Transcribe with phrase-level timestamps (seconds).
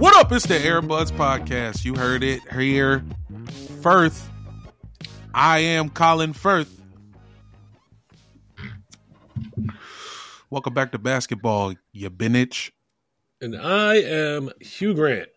[0.00, 0.32] What up?
[0.32, 1.84] It's the Airbuds Podcast.
[1.84, 3.04] You heard it here.
[3.82, 4.30] Firth.
[5.34, 6.80] I am Colin Firth.
[10.48, 12.70] Welcome back to basketball, you binich.
[13.42, 15.28] And I am Hugh Grant.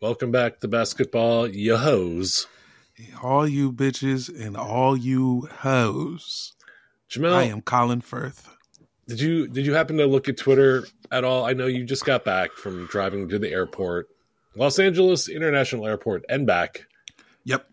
[0.00, 2.46] Welcome back to basketball, you hoes.
[3.20, 6.52] All you bitches and all you hoes.
[7.10, 8.48] Jamel, I am Colin Firth.
[9.08, 11.46] Did you did you happen to look at Twitter at all?
[11.46, 14.08] I know you just got back from driving to the airport,
[14.54, 16.84] Los Angeles International Airport, and back.
[17.44, 17.66] Yep.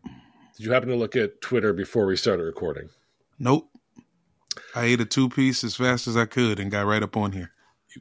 [0.55, 2.87] Did you happen to look at Twitter before we started recording?
[3.37, 3.69] Nope.
[4.73, 7.33] I ate a two piece as fast as I could and got right up on
[7.33, 7.51] here.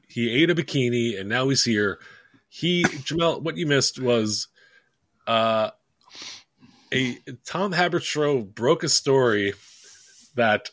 [0.09, 1.99] He ate a bikini, and now he's here.
[2.49, 4.47] He Jamel, what you missed was
[5.27, 5.71] uh
[6.93, 9.55] a Tom Haberstroh broke a story
[10.37, 10.71] that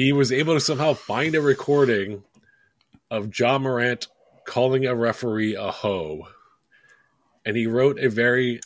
[0.00, 2.22] he was able to somehow find a recording
[3.10, 4.06] of Ja Morant
[4.44, 6.26] calling a referee a hoe.
[7.44, 8.60] And he wrote a very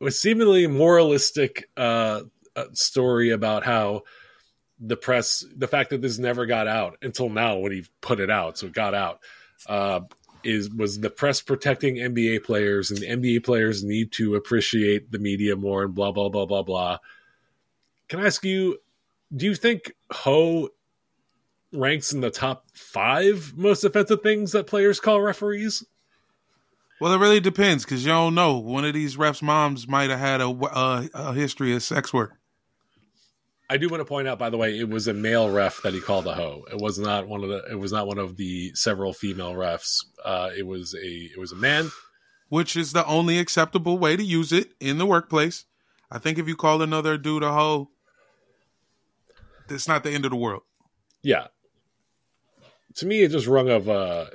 [0.00, 2.22] was seemingly moralistic uh,
[2.54, 4.02] uh, story about how
[4.78, 8.30] the press, the fact that this never got out until now when he put it
[8.30, 9.20] out, so it got out,
[9.66, 10.00] uh,
[10.44, 15.56] is was the press protecting NBA players, and NBA players need to appreciate the media
[15.56, 16.98] more, and blah blah blah blah blah.
[18.08, 18.78] Can I ask you,
[19.34, 20.70] do you think Ho
[21.72, 25.84] ranks in the top five most offensive things that players call referees?
[27.00, 28.58] Well, it really depends because you don't know.
[28.58, 32.32] One of these refs' moms might have had a, a, a history of sex work.
[33.70, 35.92] I do want to point out, by the way, it was a male ref that
[35.92, 36.64] he called a hoe.
[36.72, 37.62] It was not one of the.
[37.70, 39.98] It was not one of the several female refs.
[40.24, 41.06] Uh, it was a.
[41.06, 41.90] It was a man.
[42.48, 45.66] which is the only acceptable way to use it in the workplace.
[46.10, 47.90] I think if you call another dude a hoe,
[49.70, 50.62] it's not the end of the world.
[51.22, 51.48] Yeah.
[52.96, 54.30] To me, it just rung of a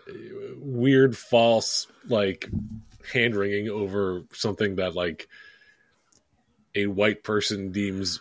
[0.57, 2.49] weird, false, like
[3.11, 5.27] hand wringing over something that like
[6.75, 8.19] a white person deems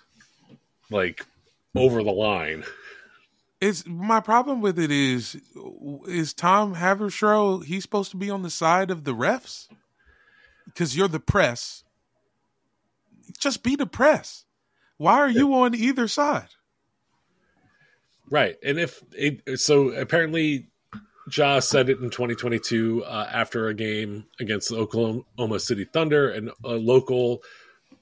[0.90, 1.24] like
[1.74, 2.64] over the line.
[3.60, 5.40] It's my problem with it is
[6.06, 9.68] is Tom Haberstroh he's supposed to be on the side of the refs
[10.66, 11.84] because you're the press.
[13.38, 14.44] Just be the press.
[14.96, 16.48] Why are you on either side?
[18.32, 18.56] Right.
[18.64, 20.68] And if it, so, apparently,
[21.30, 26.50] Ja said it in 2022 uh, after a game against the Oklahoma City Thunder, and
[26.64, 27.42] a local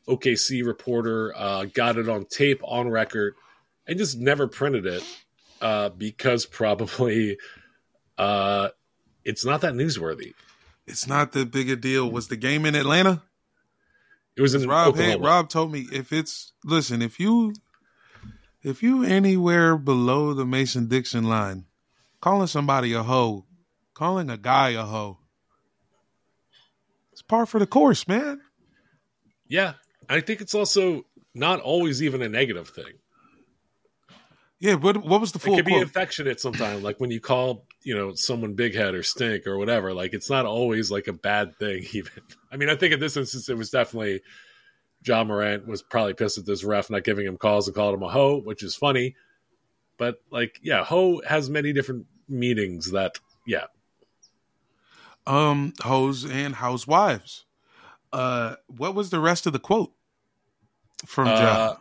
[0.07, 3.35] OKC reporter uh, got it on tape, on record,
[3.89, 5.03] and just never printed it
[5.61, 7.37] uh, because probably
[8.17, 8.69] uh,
[9.25, 10.35] it's not that newsworthy.
[10.87, 12.09] It's not that big a deal.
[12.09, 13.21] Was the game in Atlanta?
[14.37, 15.21] It was in Rob had.
[15.21, 17.53] Rob told me if it's listen, if you
[18.63, 21.65] if you anywhere below the Mason Dixon line,
[22.21, 23.47] calling somebody a hoe,
[23.95, 25.19] calling a guy a hoe,
[27.13, 28.41] It's par for the course, man.
[29.49, 29.75] Yeah,
[30.09, 31.05] I think it's also
[31.35, 32.95] not always even a negative thing.
[34.59, 37.65] Yeah, what what was the full it can be affectionate sometimes, like when you call
[37.83, 39.95] you know someone big head or stink or whatever.
[39.95, 41.85] Like it's not always like a bad thing.
[41.93, 42.13] Even
[42.53, 44.21] I mean, I think in this instance it was definitely
[45.05, 48.03] Ja Morant was probably pissed at this ref not giving him calls and called him
[48.03, 49.17] a hoe, which is funny.
[49.97, 52.91] But like, yeah, hoe has many different meanings.
[52.93, 53.67] That yeah,
[55.27, 57.45] um, hoes and housewives.
[58.13, 59.93] Uh, what was the rest of the quote
[61.07, 61.77] from Uh, Ja?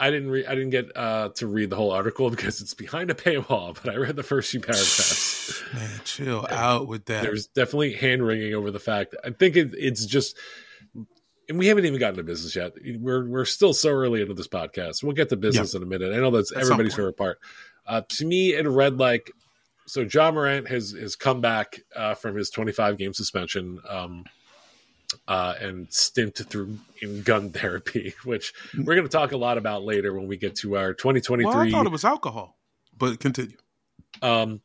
[0.00, 3.10] I didn't re- I didn't get uh, to read the whole article because it's behind
[3.10, 3.76] a paywall.
[3.82, 5.62] But I read the first few paragraphs.
[5.74, 7.22] Man, chill out with that.
[7.22, 9.16] There's definitely hand wringing over the fact.
[9.24, 10.36] I think it, it's just,
[11.48, 12.72] and we haven't even gotten to business yet.
[13.00, 15.02] We're we're still so early into this podcast.
[15.02, 16.12] We'll get to business in a minute.
[16.12, 17.38] I know that's At everybody's favorite part.
[17.86, 19.30] Uh, to me, it read like
[19.86, 20.02] so.
[20.02, 23.80] Ja Morant has has come back uh, from his 25 game suspension.
[23.88, 24.24] Um,
[25.26, 29.82] uh, and stint through in gun therapy, which we're going to talk a lot about
[29.82, 32.58] later when we get to our 2023 well, I thought it was alcohol,
[32.96, 33.56] but continue.
[34.20, 34.60] um,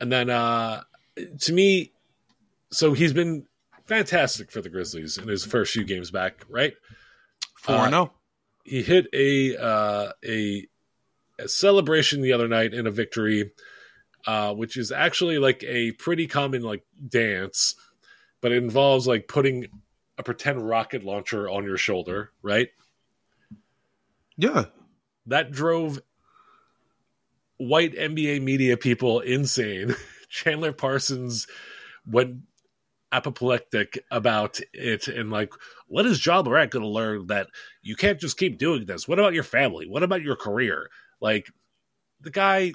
[0.00, 0.82] and then uh,
[1.40, 1.92] to me,
[2.70, 3.46] so he's been
[3.92, 6.72] fantastic for the Grizzlies in his first few games back, right?
[7.58, 7.98] Four Uh, and oh.
[7.98, 8.12] zero.
[8.64, 10.66] He hit a uh, a,
[11.38, 13.50] a celebration the other night in a victory,
[14.26, 17.74] uh, which is actually like a pretty common like dance,
[18.40, 19.66] but it involves like putting
[20.16, 22.68] a pretend rocket launcher on your shoulder, right?
[24.38, 24.66] Yeah,
[25.26, 26.00] that drove
[27.58, 29.94] white NBA media people insane.
[30.30, 31.46] Chandler Parsons
[32.06, 32.38] went
[33.12, 35.52] apoplectic about it and like,
[35.86, 37.48] what is Ja Morant going to learn that
[37.82, 39.06] you can't just keep doing this?
[39.06, 39.86] What about your family?
[39.86, 40.88] What about your career?
[41.20, 41.46] Like,
[42.20, 42.72] the guy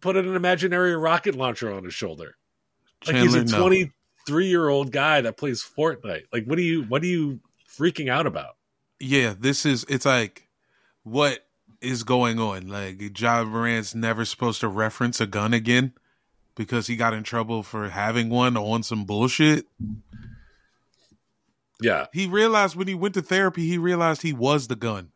[0.00, 2.36] put an imaginary rocket launcher on his shoulder.
[3.06, 3.64] Like he's a Chandler, no.
[3.64, 6.24] 23 year old guy that plays Fortnite.
[6.32, 6.82] Like, what are you?
[6.82, 7.40] What are you
[7.78, 8.56] freaking out about?
[9.00, 10.48] yeah, this is it's like
[11.02, 11.46] what
[11.80, 12.68] is going on?
[12.68, 15.92] Like Ja Morant's never supposed to reference a gun again
[16.56, 19.66] because he got in trouble for having one on some bullshit.
[21.80, 25.10] Yeah, He realized when he went to therapy, he realized he was the gun.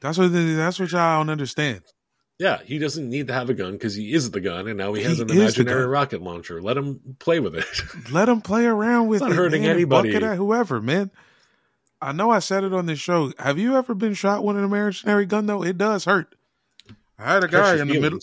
[0.00, 1.82] That's what that's what y'all don't understand.
[2.38, 4.92] Yeah, he doesn't need to have a gun because he is the gun, and now
[4.92, 6.60] he has He an imaginary rocket launcher.
[6.62, 7.64] Let him play with it.
[8.12, 9.36] Let him play around with It's not it.
[9.36, 10.14] hurting man, anybody.
[10.14, 11.10] at whoever, man.
[12.00, 13.32] I know I said it on this show.
[13.38, 15.64] Have you ever been shot with an imaginary gun though?
[15.64, 16.34] It does hurt.
[17.18, 18.20] I had a guy in the middle.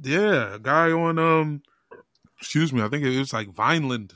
[0.00, 1.62] Yeah, a guy on um
[2.38, 4.14] excuse me, I think it was like Vineland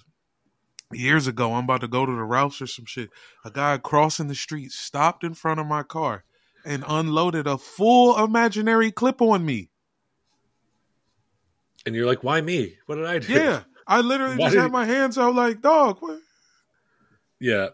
[0.92, 1.54] years ago.
[1.54, 3.10] I'm about to go to the Rouse or some shit.
[3.44, 6.24] A guy crossing the street stopped in front of my car
[6.64, 9.70] and unloaded a full imaginary clip on me.
[11.84, 12.76] and you're like, "Why me?
[12.86, 13.62] What did I do?" Yeah.
[13.86, 16.18] I literally Why just had my hands out like, dog, what?
[17.40, 17.68] yeah.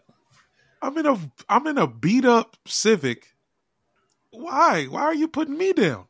[0.81, 1.17] I'm in a
[1.49, 3.33] I'm in a beat up Civic.
[4.31, 4.85] Why?
[4.85, 6.05] Why are you putting me down?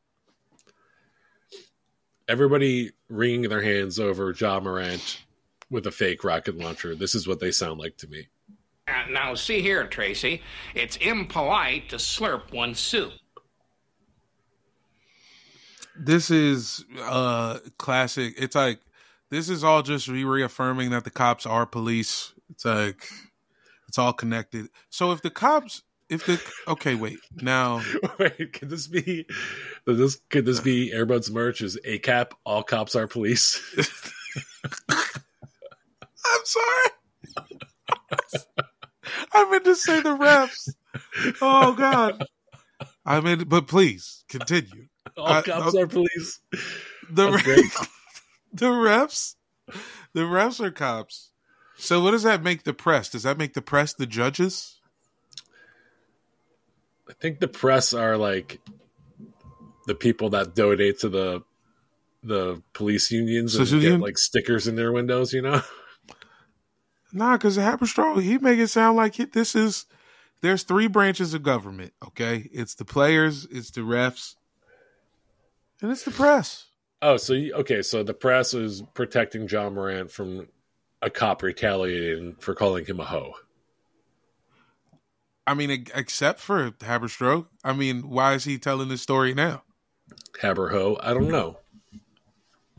[2.27, 5.23] Everybody wringing their hands over Ja Morant
[5.69, 6.95] with a fake rocket launcher.
[6.95, 8.27] This is what they sound like to me.
[8.87, 10.41] Uh, now, see here, Tracy.
[10.75, 13.13] It's impolite to slurp one's soup.
[15.95, 18.33] This is uh classic.
[18.37, 18.79] It's like
[19.29, 22.33] this is all just re- reaffirming that the cops are police.
[22.49, 23.07] It's like
[23.87, 24.69] it's all connected.
[24.89, 25.83] So if the cops
[26.13, 26.39] if the
[26.71, 27.19] okay, wait.
[27.41, 27.81] Now
[28.19, 29.25] Wait, could this be?
[29.85, 31.61] Could this could this be Airbuds merch?
[31.61, 32.33] Is a cap?
[32.45, 33.59] All cops are police.
[34.89, 36.89] I'm sorry.
[39.33, 40.69] I meant to say the refs.
[41.41, 42.25] Oh God.
[43.05, 44.87] I mean, but please continue.
[45.17, 46.39] All I- cops I- are police.
[47.11, 47.71] The That's re- great.
[48.53, 49.35] the refs,
[50.13, 51.31] the refs are cops.
[51.75, 53.09] So what does that make the press?
[53.09, 54.79] Does that make the press the judges?
[57.09, 58.59] I think the press are like
[59.87, 61.43] the people that donate to the
[62.23, 65.33] the police unions So and get like stickers in their windows.
[65.33, 65.61] You know,
[67.13, 69.85] Nah, because Haberstroh, he make it sound like it, this is
[70.41, 71.93] there's three branches of government.
[72.03, 74.35] Okay, it's the players, it's the refs,
[75.79, 76.65] and it's the press.
[77.03, 80.47] Oh, so you, okay, so the press is protecting Ja Morant from
[81.01, 83.33] a cop retaliating for calling him a hoe.
[85.45, 87.47] I mean, except for Haberstroh.
[87.63, 89.63] I mean, why is he telling this story now?
[90.41, 91.59] Haberho, I don't know.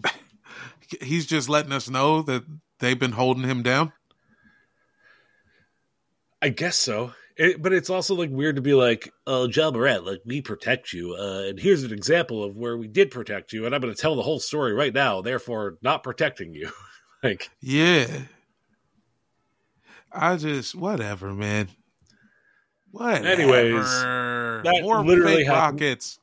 [1.01, 2.45] He's just letting us know that
[2.79, 3.93] they've been holding him down.
[6.41, 7.13] I guess so.
[7.37, 10.93] It, but it's also like weird to be like, oh, Ja Morant, like we protect
[10.93, 13.93] you, uh, and here's an example of where we did protect you, and I'm going
[13.93, 15.21] to tell the whole story right now.
[15.21, 16.71] Therefore, not protecting you.
[17.23, 18.07] like, Yeah.
[20.13, 21.71] I just whatever, man.
[22.95, 23.27] Whatever.
[23.27, 23.85] Anyways,
[24.63, 25.81] that more literally happened.
[25.81, 26.21] rockets.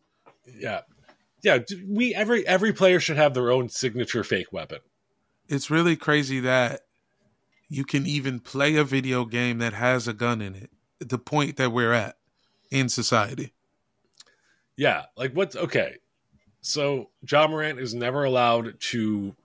[0.57, 0.81] Yeah,
[1.43, 1.59] yeah.
[1.85, 4.79] We every every player should have their own signature fake weapon.
[5.49, 6.81] It's really crazy that
[7.67, 10.69] you can even play a video game that has a gun in it.
[10.99, 12.15] The point that we're at
[12.69, 13.51] in society.
[14.77, 15.97] Yeah, like what's okay?
[16.61, 19.35] So Ja Morant is never allowed to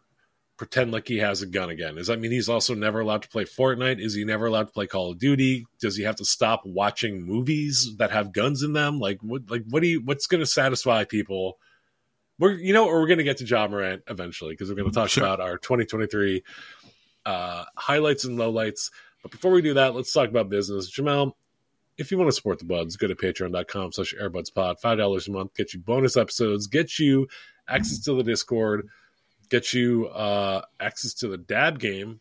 [0.57, 1.97] pretend like he has a gun again.
[1.97, 4.01] Does that mean he's also never allowed to play Fortnite?
[4.01, 5.67] Is he never allowed to play Call of Duty?
[5.81, 8.99] Does he have to stop watching movies that have guns in them?
[8.99, 9.51] Like what?
[9.51, 10.01] Like what do you?
[10.03, 11.59] What's going to satisfy people?
[12.39, 14.91] We're you know, or we're going to get to Ja Morant eventually because we're going
[14.91, 15.25] to talk Sure.
[15.25, 16.43] about our 2023
[17.25, 18.91] uh, highlights and lowlights.
[19.23, 20.91] But before we do that, let's talk about business.
[20.91, 21.33] Jamel,
[21.99, 24.81] if you want to support the buds, go to patreon.com slash airbudspod.
[24.81, 27.27] $5 a month, get you bonus episodes, get you
[27.69, 28.87] access to the Discord,
[29.51, 32.21] get you uh, access to the dab game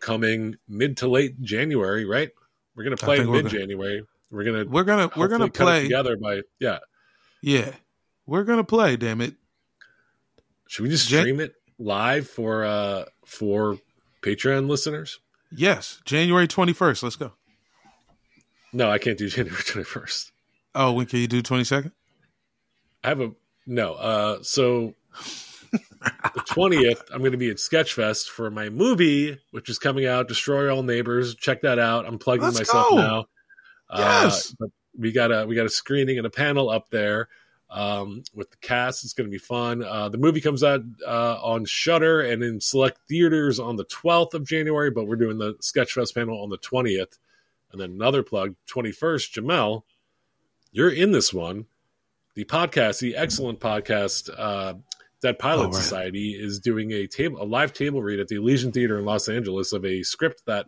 [0.00, 2.30] coming mid to late January, right?
[2.76, 4.04] We're going to play think in we're mid January.
[4.30, 5.82] We're going to We're gonna we're gonna play.
[5.84, 6.78] together by, yeah.
[7.42, 7.72] Yeah.
[8.26, 9.34] We're gonna play, damn it.
[10.66, 13.78] Should we just Jan- stream it live for uh for
[14.22, 15.18] Patreon listeners?
[15.50, 16.02] Yes.
[16.04, 17.02] January twenty first.
[17.02, 17.32] Let's go.
[18.74, 20.30] No, I can't do January 21st.
[20.74, 21.92] Oh, when can you do twenty second?
[23.02, 23.30] I have a
[23.66, 23.94] no.
[23.94, 24.94] Uh, so
[26.00, 30.28] the twentieth, I'm going to be at Sketchfest for my movie, which is coming out.
[30.28, 31.34] Destroy All Neighbors.
[31.34, 32.06] Check that out.
[32.06, 32.96] I'm plugging Let's myself go.
[32.96, 33.26] now.
[33.96, 34.54] Yes.
[34.62, 34.66] Uh,
[34.98, 37.28] we got a we got a screening and a panel up there
[37.70, 39.04] um, with the cast.
[39.04, 39.82] It's going to be fun.
[39.82, 44.34] Uh, the movie comes out uh, on Shudder and in select theaters on the 12th
[44.34, 47.18] of January, but we're doing the Sketchfest panel on the 20th.
[47.70, 49.82] And then another plug, 21st, Jamel,
[50.72, 51.66] you're in this one.
[52.34, 54.74] The podcast, the excellent podcast, uh,
[55.22, 55.74] that Pilot Oh, right.
[55.74, 59.28] Society is doing a table, a live table read at the Elysian Theater in Los
[59.28, 60.66] Angeles of a script that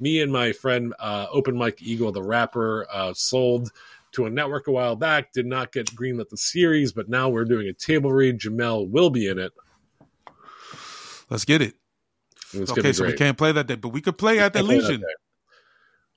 [0.00, 3.70] me and my friend uh, Open Mike Eagle, the rapper, uh, sold
[4.12, 5.32] to a network a while back.
[5.32, 8.40] Did not get greenlit the series, but now we're doing a table read.
[8.40, 9.52] Jamel will be in it.
[11.30, 11.74] Let's get it.
[12.54, 14.78] Okay, so we can't play that day, but we could play at the Can't play
[14.78, 15.04] that Legion.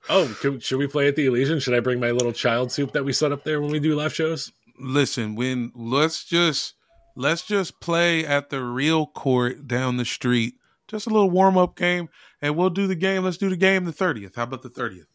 [0.08, 1.58] Oh, can, should we play at the Elysian?
[1.58, 3.96] Should I bring my little child soup that we set up there when we do
[3.96, 4.52] live shows?
[4.78, 6.74] Listen, when let's just
[7.16, 10.54] let's just play at the real court down the street.
[10.86, 12.08] Just a little warm up game,
[12.40, 13.24] and we'll do the game.
[13.24, 14.36] Let's do the game the thirtieth.
[14.36, 15.08] How about the thirtieth?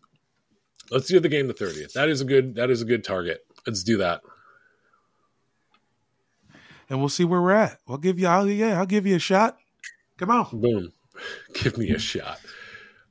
[0.89, 1.93] Let's do the game the thirtieth.
[1.93, 2.55] That is a good.
[2.55, 3.45] That is a good target.
[3.65, 4.21] Let's do that.
[6.89, 7.79] And we'll see where we're at.
[7.87, 8.27] I'll give you.
[8.27, 9.57] I'll, yeah, I'll give you a shot.
[10.17, 10.47] Come on.
[10.51, 10.91] Boom.
[11.53, 12.39] Give me a shot.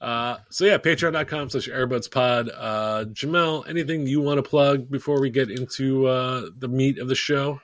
[0.01, 2.51] Uh, so yeah, patreon.com slash airbudspod.
[2.57, 7.09] Uh, Jamel, anything you want to plug before we get into uh, the meat of
[7.09, 7.61] the show?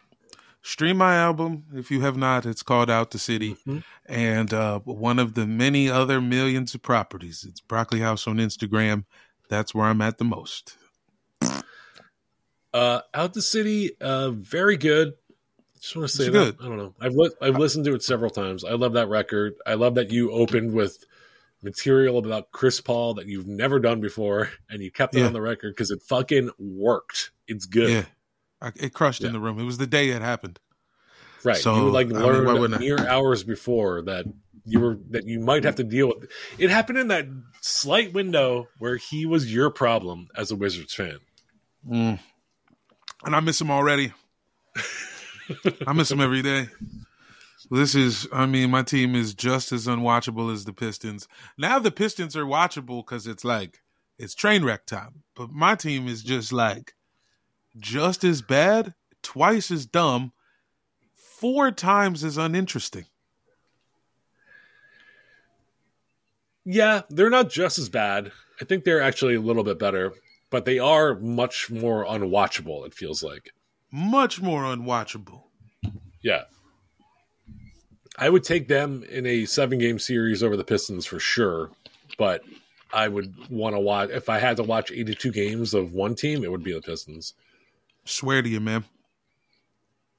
[0.67, 2.45] Stream my album if you have not.
[2.45, 3.85] It's called Out the City, Mhm.
[4.07, 7.47] and uh, one of the many other millions of properties.
[7.49, 9.05] It's Broccoli House on Instagram.
[9.49, 10.77] That's where I'm at the most.
[12.75, 15.15] Uh, Out the City, uh, very good.
[15.81, 16.57] Just want to say It's that.
[16.59, 16.65] good.
[16.67, 16.95] I don't know.
[17.01, 18.65] I've li- I've listened to it several times.
[18.65, 19.55] I love that record.
[19.67, 20.99] I love that you opened with
[21.63, 25.27] material about Chris Paul that you've never done before, and you kept it Yeah.
[25.27, 27.31] on the record because it fucking worked.
[27.47, 27.91] It's good.
[27.91, 28.05] Yeah,
[28.61, 29.59] I, it crushed in the room.
[29.59, 30.59] It was the day it happened.
[31.45, 31.57] Right.
[31.57, 32.79] So, you would like I mean, learn why I?
[32.79, 34.27] mere hours before that
[34.65, 36.29] you were that you might have to deal with.
[36.59, 37.27] It happened in that
[37.61, 41.19] slight window where he was your problem as a Wizards fan.
[41.89, 42.19] Mm.
[43.25, 44.13] And I miss him already.
[45.87, 46.69] I miss him every day.
[47.71, 51.29] This is, I mean, my team is just as unwatchable as the Pistons.
[51.57, 53.83] Now the Pistons are watchable because it's like,
[54.19, 55.23] it's train wreck time.
[55.35, 56.95] But my team is just like,
[57.79, 60.33] just as bad, twice as dumb,
[61.15, 63.07] four times as uninteresting.
[66.65, 68.33] Yeah, they're not just as bad.
[68.61, 70.13] I think they're actually a little bit better,
[70.51, 72.87] but they are much more unwatchable.
[72.87, 73.51] It feels like.
[73.93, 75.45] Much more unwatchable.
[76.23, 76.45] Yeah.
[78.19, 81.71] I would take them in a seven game series over the Pistons for sure,
[82.19, 82.43] but
[82.93, 86.43] I would want to watch if I had to watch 82 games of one team,
[86.43, 87.35] it would be the Pistons.
[88.07, 88.85] Swear to you, man.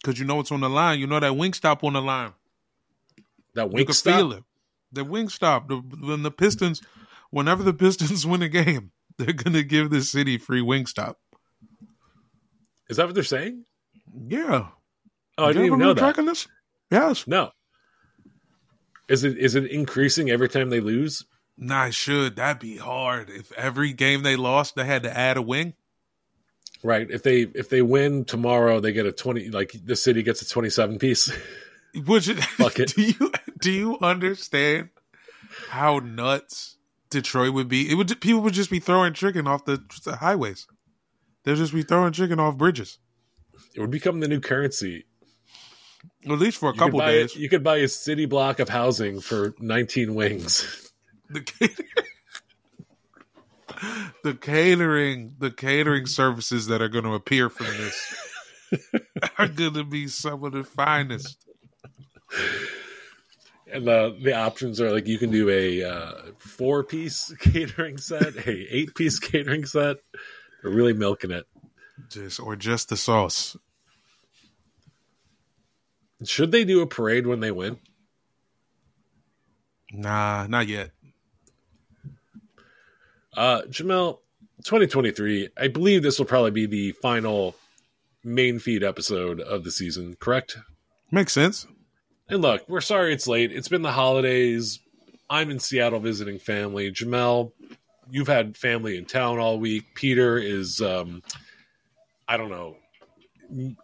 [0.01, 0.99] Because you know it's on the line.
[0.99, 2.33] You know that wing stop on the line.
[3.55, 4.43] That wing You can stop, feel it.
[4.91, 5.67] The wing stop.
[5.67, 6.81] The, when the Pistons,
[7.31, 11.17] whenever the Pistons win a game, they're gonna give the city free wing stop.
[12.89, 13.65] is that what they're saying?
[14.27, 14.67] Yeah.
[15.37, 15.99] Oh, I You didn't even know that.
[15.99, 16.47] tracking this?
[16.91, 17.25] Yes.
[17.27, 17.51] No.
[19.09, 21.25] Is it is it increasing every time they lose?
[21.57, 22.35] Nah, it should.
[22.35, 23.29] That'd be hard.
[23.29, 25.73] If every game they lost, they had to add a wing.
[26.83, 27.09] Right.
[27.09, 29.49] If they if they win tomorrow, they get a twenty.
[29.49, 31.31] Like the city gets a twenty seven piece.
[32.05, 32.93] Which Fuck it.
[32.95, 34.89] do you do you understand
[35.69, 36.77] how nuts
[37.09, 37.89] Detroit would be.
[37.89, 40.67] It would people would just be throwing chicken off the, the highways.
[41.43, 42.99] They'll just be throwing chicken off bridges.
[43.75, 45.05] It would become the new currency.
[46.25, 47.35] At least for a You couple days.
[47.35, 50.91] You could buy a city block of housing for 19 wings.
[54.23, 58.15] the catering, the catering, services that are going to appear from this
[59.37, 61.45] are going to be some of the finest.
[63.71, 68.35] And uh, the options are like you can do a uh, four piece catering set,
[68.47, 69.97] a eight piece catering set.
[70.61, 71.45] They're really milking it.
[72.09, 73.57] Just or just the sauce.
[76.23, 77.77] Should they do a parade when they win?
[79.91, 80.91] Nah, not yet.
[83.37, 84.17] Uh, Jamel,
[84.65, 85.49] 2023.
[85.57, 87.55] I believe this will probably be the final
[88.23, 90.17] main feed episode of the season.
[90.19, 90.57] Correct?
[91.11, 91.67] Makes sense.
[92.29, 93.51] And look, we're sorry it's late.
[93.53, 94.79] It's been the holidays.
[95.29, 96.91] I'm in Seattle visiting family.
[96.91, 97.51] Jamel,
[98.09, 99.83] you've had family in town all week.
[99.95, 101.21] Peter is, um,
[102.27, 102.75] I don't know,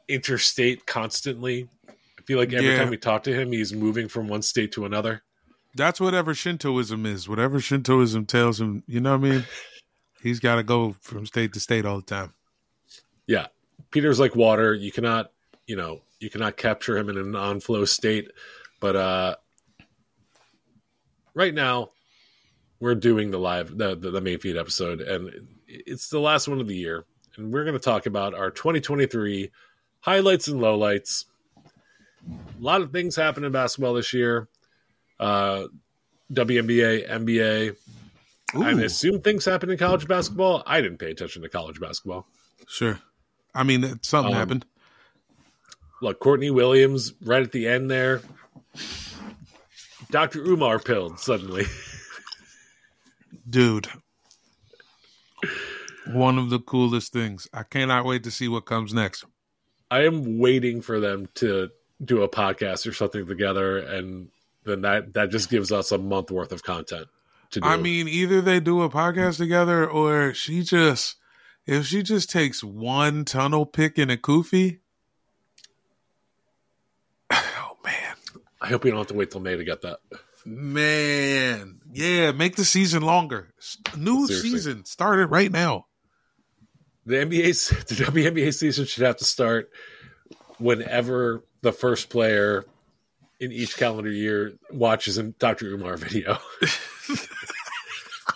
[0.08, 1.70] interstate constantly.
[1.88, 2.78] I feel like every Yeah.
[2.80, 5.22] time we talk to him, he's moving from one state to another.
[5.76, 7.28] That's whatever Shintoism is.
[7.28, 9.44] Whatever Shintoism tells him, you know what I mean?
[10.22, 12.34] He's got to go from state to state all the time.
[13.28, 13.48] Yeah.
[13.92, 14.74] Peter's like water.
[14.74, 15.32] You cannot,
[15.68, 18.32] you know, you cannot capture him in an on flow state.
[18.80, 19.36] But uh
[21.34, 21.90] right now
[22.80, 25.32] we're doing the live the, the, the main feed episode and
[25.68, 27.06] it's the last one of the year
[27.38, 29.50] and we're going to talk about our 2023
[30.02, 31.26] highlights and lowlights.
[32.30, 34.48] A lot of things happened in basketball this year.
[35.20, 35.66] Uh
[36.32, 37.76] WNBA, NBA.
[38.56, 40.64] I assume things happened in college basketball.
[40.66, 42.28] I didn't pay attention to college basketball.
[42.68, 43.00] Sure.
[43.54, 44.66] I mean, something Um, happened.
[46.02, 48.22] Look, Courtney Williams right at the end there.
[50.12, 50.40] Dr.
[50.44, 51.66] Umar pilled suddenly.
[53.50, 53.88] Dude.
[56.08, 57.48] One of the coolest things.
[57.54, 59.26] I cannot wait to see what comes next.
[59.90, 61.70] I am waiting for them to
[62.04, 64.30] do a podcast or something together, and
[64.66, 67.08] then that that just gives us a month worth of content
[67.54, 67.68] to do.
[67.68, 71.16] I mean, either they do a podcast together or she just,
[71.66, 74.80] if she just takes one tunnel pick in a kufi.
[77.66, 78.16] Oh, man.
[78.62, 80.00] I hope we don't have to wait till May to get that.
[80.46, 81.80] Man.
[81.92, 83.54] Yeah, make the season longer.
[83.98, 84.50] New Seriously.
[84.50, 85.88] season started right now.
[87.06, 89.70] The NBA the WNBA season should have to start
[90.58, 92.66] whenever the first player
[93.40, 95.68] in each calendar year watches a Dr.
[95.68, 96.38] Umar video.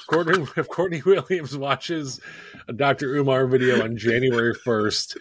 [0.08, 2.20] Courtney, if Courtney Williams watches
[2.68, 3.16] a Dr.
[3.16, 5.18] Umar video on January 1st,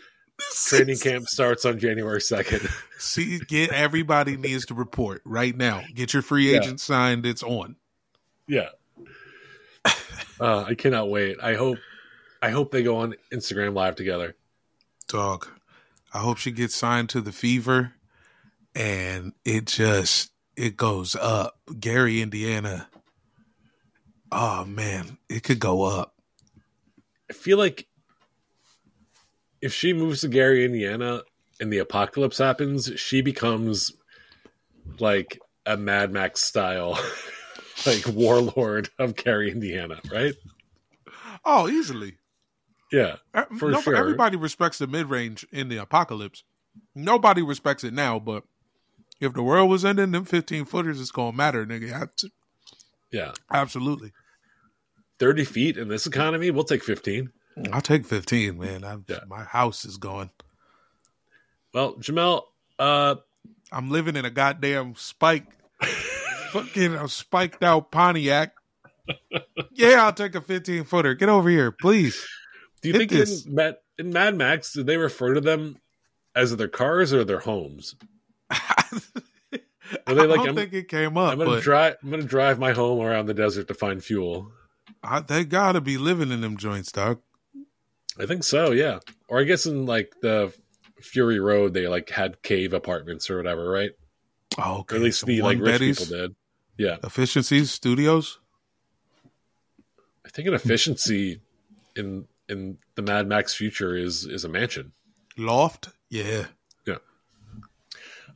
[0.68, 2.70] training camp starts on January 2nd.
[2.98, 5.82] See, get everybody needs to report right now.
[5.94, 6.58] Get your free Yeah.
[6.58, 7.26] agent signed.
[7.26, 7.76] It's on.
[8.46, 8.68] Yeah.
[10.38, 11.38] Uh, I cannot wait.
[11.42, 11.78] I hope
[12.42, 14.36] I hope they go on Instagram live together.
[15.08, 15.48] Dog.
[16.12, 17.92] I hope she gets signed to the Fever
[18.76, 21.58] and it just it goes up.
[21.80, 22.88] Gary, Indiana.
[24.30, 26.14] Oh man, it could go up.
[27.30, 27.86] I feel like
[29.60, 31.22] if she moves to Gary, Indiana,
[31.60, 33.92] and the apocalypse happens, she becomes
[34.98, 36.98] like a Mad Max style,
[37.86, 40.34] like warlord of Gary, Indiana, right?
[41.44, 42.18] Oh, easily.
[42.92, 43.96] Yeah, Uh, For no- sure.
[43.96, 46.44] Everybody respects the mid range in the apocalypse.
[46.94, 48.44] Nobody respects it now, but
[49.20, 52.08] if the world was ending, them fifteen footers is gonna matter, nigga.
[53.10, 53.32] Yeah.
[53.50, 54.12] Absolutely.
[55.18, 57.30] 30 feet in this economy, we'll take 15.
[57.72, 58.84] I'll take fifteen, man.
[58.84, 59.20] I, Yeah.
[59.28, 60.30] My house is going.
[61.72, 62.42] Well, Jamel,
[62.78, 63.16] uh,
[63.72, 65.46] I'm living in a goddamn spike,
[66.50, 68.52] fucking a spiked out Pontiac.
[69.72, 71.14] Yeah, I'll take a 15 footer.
[71.14, 72.26] Get over here, please.
[72.82, 75.76] do you Hit think in, Mad, in Mad Max, did they refer to them
[76.34, 77.94] as their cars or their homes?
[78.50, 81.96] I they like, don't I'm- think it came up, I'm gonna but drive.
[82.02, 84.50] I'm gonna drive my home around the desert to find fuel.
[85.02, 87.20] I, they gotta be living in them joints, dog.
[88.18, 88.98] I think so, yeah.
[89.28, 90.52] Or I guess in like the
[91.00, 93.90] Fury Road, they like had cave apartments or whatever, right?
[94.58, 94.96] Oh, Or okay.
[94.96, 95.98] at least some the like rich one-beddies.
[96.00, 96.34] people did.
[96.78, 98.38] Yeah, Efficiencies Studios.
[100.24, 101.40] I think an efficiency
[101.94, 104.92] in in the Mad Max future is is a mansion.
[105.38, 105.90] Loft.
[106.08, 106.46] Yeah.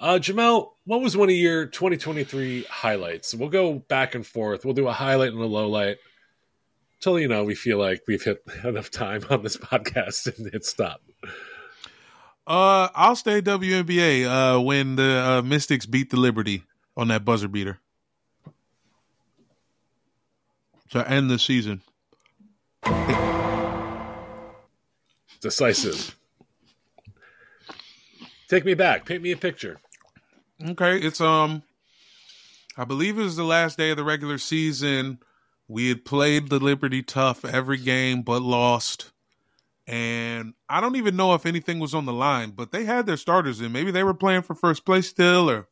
[0.01, 3.35] Uh, Jamel, what was one of your 2023 highlights?
[3.35, 4.65] We'll go back and forth.
[4.65, 5.99] We'll do a highlight and a low light
[7.01, 10.65] till you know we feel like we've hit enough time on this podcast and hit
[10.65, 11.03] stop.
[12.47, 14.25] Uh, I'll stay WNBA.
[14.25, 16.65] Uh, when the uh, Mystics beat the Liberty
[16.97, 17.79] on that buzzer beater.
[20.91, 21.83] to end the season.
[25.41, 26.17] Decisive.
[28.49, 29.07] Take me back.
[29.07, 29.79] Paint me a picture.
[30.63, 31.63] Okay, it's um
[32.77, 35.19] I believe it was the last day of the regular season.
[35.69, 39.13] We had played the Liberty tough every game but lost.
[39.87, 43.17] And I don't even know if anything was on the line, but they had their
[43.17, 43.73] starters in.
[43.73, 45.69] Maybe they were playing for first place still, or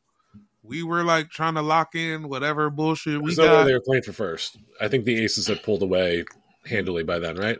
[0.61, 3.63] we were like trying to lock in whatever bullshit we got.
[3.63, 4.57] they were playing for first.
[4.81, 6.25] I think the Aces had pulled away
[6.65, 7.59] handily by then, right?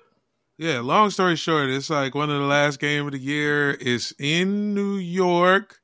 [0.57, 3.77] Yeah, long story short, it's like one of the last game of the year.
[3.79, 5.78] It's in New York.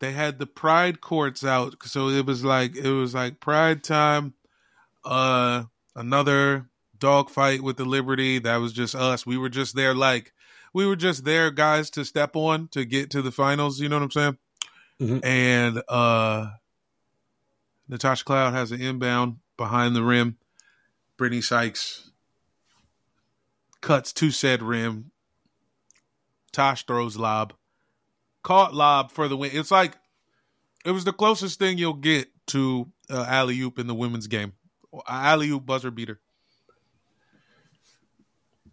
[0.00, 4.34] They had the Pride courts out, so it was like it was like Pride time.
[5.04, 8.38] Uh, another dog fight with the Liberty.
[8.38, 9.24] That was just us.
[9.26, 10.32] We were just there, like
[10.72, 13.80] we were just there, guys, to step on to get to the finals.
[13.80, 14.38] You know what I'm saying?
[15.00, 15.24] Mhm.
[15.24, 16.50] And uh,
[17.88, 20.38] Natasha Cloud has an inbound behind the rim.
[21.16, 22.10] Brittany Sykes
[23.80, 25.10] cuts to said rim.
[26.52, 27.52] Tosh throws lob.
[28.44, 29.50] Caught lob for the win.
[29.52, 29.96] It's like
[30.84, 34.52] it was the closest thing you'll get to uh, alley oop in the women's game.
[35.08, 36.20] Alley oop buzzer beater.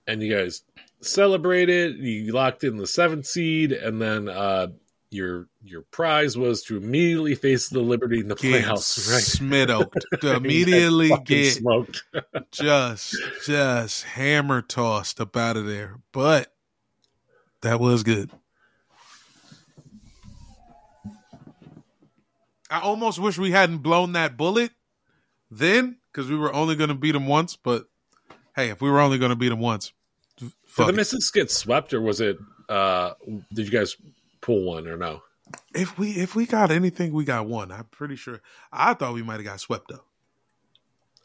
[0.06, 0.62] And you guys
[1.02, 1.98] celebrated.
[1.98, 4.68] You locked in the seventh seed, and then uh,
[5.10, 9.24] your your prize was to immediately face the Liberty in the Get playoffs, right?
[9.24, 10.06] smidoked.
[10.22, 12.04] To immediately get smoked.
[12.52, 16.00] just just hammer tossed up out of there.
[16.12, 16.54] But
[17.62, 18.32] that was good.
[22.72, 24.72] I almost wish we hadn't blown that bullet
[25.52, 27.56] then because we were only going to beat them once.
[27.56, 27.86] But
[28.56, 29.92] hey, if we were only going to beat them once,
[30.38, 30.94] Did the.
[30.94, 32.38] Mystics get swept, or was it?
[32.70, 33.14] Uh,
[33.54, 33.98] did you guys
[34.40, 35.22] pull one or no?
[35.76, 37.72] if we if we got anything, we got one.
[37.72, 38.42] I'm pretty sure.
[38.72, 40.04] I thought we might have got swept though.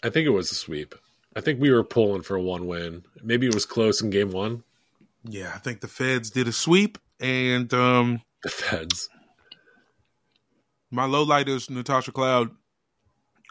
[0.02, 0.94] I think it was a sweep.
[1.34, 3.04] I think we were pulling for a one win.
[3.22, 4.62] Maybe it was close in game one.
[5.24, 9.08] Yeah, I think the Feds did a sweep, and um, The Feds.
[10.96, 12.52] My low light is Natasha Cloud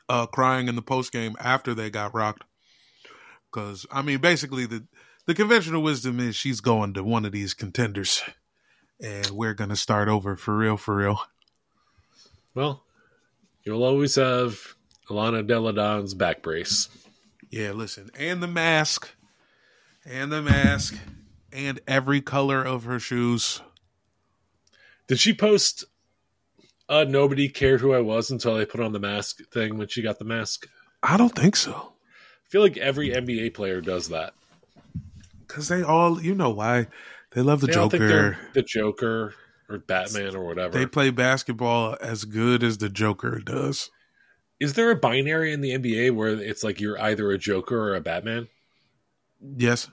[0.09, 2.43] uh, crying in the post game after they got rocked.
[3.51, 4.87] Because I mean, basically the
[5.27, 8.23] the conventional wisdom is she's going to one of these contenders,
[8.99, 11.21] and we're gonna start over for real, for real.
[12.55, 12.83] Well,
[13.63, 14.59] you'll always have
[15.11, 16.89] Elena Delle Donne's back brace.
[17.51, 19.07] Yeah, listen, and the mask,
[20.03, 20.97] and the mask,
[21.53, 23.61] and every color of her shoes.
[25.07, 25.85] Did she post?
[26.87, 30.01] Uh, nobody cared who I was until I put on the mask thing when she
[30.01, 30.67] got the mask.
[31.01, 34.33] I don't think so, I feel like every NBA player does that.
[35.47, 36.87] because they all, you know, why
[37.31, 38.37] they love the They Joker.
[38.53, 39.33] the Joker
[39.69, 40.77] or Batman or whatever.
[40.77, 43.89] They play basketball as good as the Joker does.
[44.59, 47.95] Is there a binary in the NBA where it's like you're either a Joker or
[47.95, 48.47] a Batman?
[49.41, 49.89] Yes.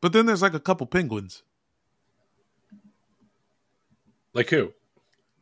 [0.00, 1.42] But then there's like a couple penguins.
[4.34, 4.72] Like who?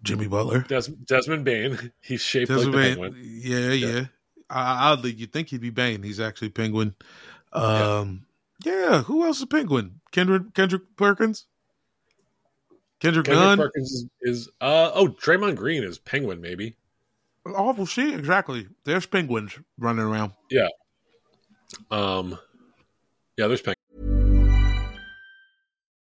[0.04, 0.60] Jimmy Butler.
[0.60, 1.92] Des- Desmond Bane.
[2.00, 2.94] He's shaped Desmond like Bane.
[2.96, 3.40] penguin.
[3.42, 4.00] Yeah, yeah.
[4.50, 6.02] Uh, oddly, you'd think he'd be Bane.
[6.02, 6.94] He's actually Penguin.
[7.52, 8.26] Um,
[8.64, 9.02] yeah.
[9.02, 10.00] Who else is Penguin?
[10.12, 11.46] Kendrick Kendrick Perkins.
[13.00, 13.58] Kendrick, Kendrick Nunn.
[13.58, 16.76] Perkins is, is uh oh Draymond Green is penguin maybe.
[17.46, 18.18] Awful shit.
[18.18, 18.68] Exactly.
[18.84, 20.32] There's penguins running around.
[20.50, 20.68] Yeah.
[21.90, 22.38] Um.
[23.36, 23.76] Yeah, there's penguin.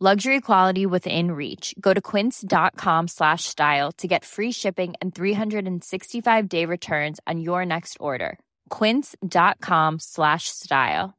[0.00, 1.74] Luxury quality within reach.
[1.80, 7.66] Go to quince.com slash style to get free shipping and 365 day returns on your
[7.66, 8.38] next order.
[8.68, 11.18] Quince.com slash style.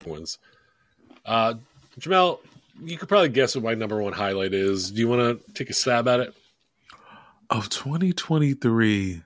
[0.00, 0.36] Penguins.
[1.24, 1.54] Uh,
[1.98, 2.40] Jamel,
[2.82, 4.90] you could probably guess what my number one highlight is.
[4.90, 6.34] Do you want to take a stab at it?
[7.48, 9.22] Of 2023,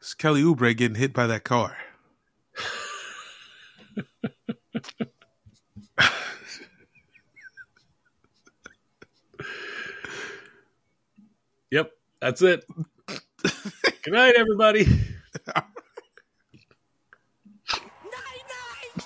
[0.00, 1.76] it's Kelly Oubre getting hit by that car.
[11.70, 12.64] yep, that's it.
[14.02, 14.84] Good night, everybody.
[14.84, 14.98] night,
[18.96, 19.04] night.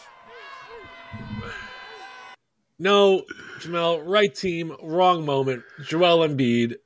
[2.79, 3.23] No,
[3.61, 5.63] Jamel, right team, wrong moment.
[5.83, 6.77] Joel Embiid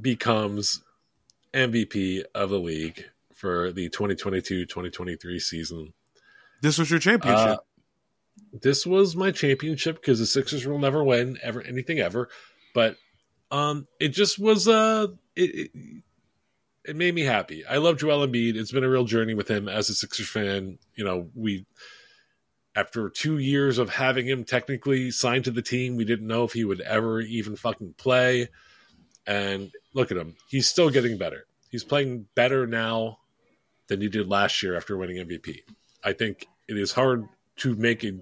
[0.00, 0.82] becomes
[1.54, 5.92] MVP of the league for the 2022-2023 season.
[6.62, 7.58] This was your championship.
[7.58, 7.62] Uh,
[8.52, 12.28] this was my championship because the Sixers will never win ever anything ever,
[12.74, 12.96] but
[13.50, 16.02] um, it just was uh, it, it,
[16.84, 17.64] it made me happy.
[17.66, 18.56] I love Joel Embiid.
[18.56, 20.78] It's been a real journey with him as a Sixers fan.
[20.94, 21.66] You know, we
[22.74, 26.52] after two years of having him technically signed to the team, we didn't know if
[26.52, 28.48] he would ever even fucking play.
[29.26, 30.36] And look at him.
[30.48, 31.46] He's still getting better.
[31.70, 33.18] He's playing better now
[33.88, 35.60] than he did last year after winning MVP.
[36.04, 37.26] I think it is hard
[37.58, 38.12] to make a,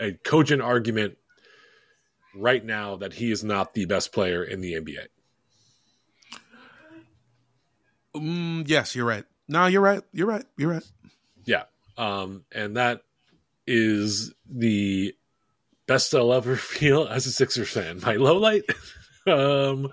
[0.00, 1.16] a cogent argument
[2.34, 5.06] right now that he is not the best player in the NBA.
[8.14, 9.24] Mm, yes, you're right.
[9.48, 10.02] No, you're right.
[10.12, 10.44] You're right.
[10.56, 10.84] You're right.
[11.44, 11.64] Yeah.
[11.96, 13.02] Um, and that
[13.66, 15.14] is the
[15.86, 18.00] best I'll ever feel as a Sixers fan.
[18.00, 18.64] My low light.
[19.26, 19.90] um,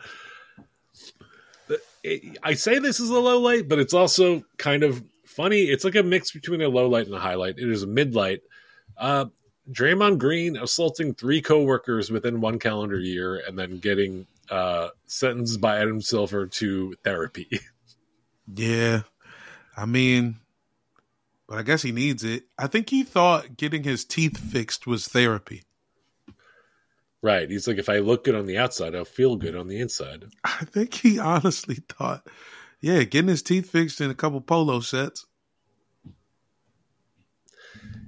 [2.43, 5.63] I say this is a low light, but it's also kind of funny.
[5.63, 7.57] It's like a mix between a low light and a highlight.
[7.57, 8.41] It is a mid light.
[8.97, 9.25] Uh,
[9.71, 15.79] Draymond Green assaulting three coworkers within one calendar year and then getting uh, sentenced by
[15.79, 17.47] Adam Silver to therapy.
[18.55, 19.03] Yeah.
[19.77, 20.35] I mean,
[21.47, 22.43] but I guess he needs it.
[22.57, 25.63] I think he thought getting his teeth fixed was therapy.
[27.21, 27.49] Right.
[27.49, 30.25] He's like, if I look good on the outside, I'll feel good on the inside.
[30.43, 32.27] I think he honestly thought,
[32.83, 35.25] yeah, getting his teeth fixed in a couple polo sets.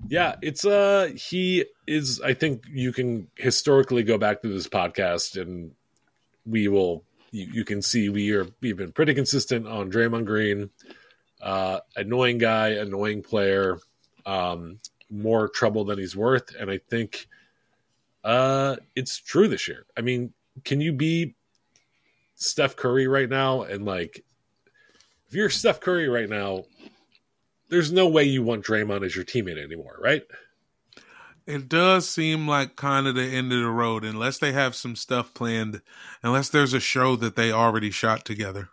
[0.09, 5.41] Yeah, it's uh he is I think you can historically go back to this podcast
[5.41, 5.71] and
[6.45, 10.71] we will you, you can see we are we've been pretty consistent on Draymond Green.
[11.41, 13.77] Uh annoying guy, annoying player,
[14.25, 17.27] um more trouble than he's worth and I think
[18.25, 19.85] uh it's true this year.
[19.95, 20.33] I mean,
[20.65, 21.35] can you be
[22.35, 24.25] Steph Curry right now and like
[25.35, 26.65] you're Steph Curry right now,
[27.69, 30.23] there's no way you want Draymond as your teammate anymore, right?
[31.47, 34.95] It does seem like kind of the end of the road, unless they have some
[34.95, 35.81] stuff planned,
[36.23, 38.69] unless there's a show that they already shot together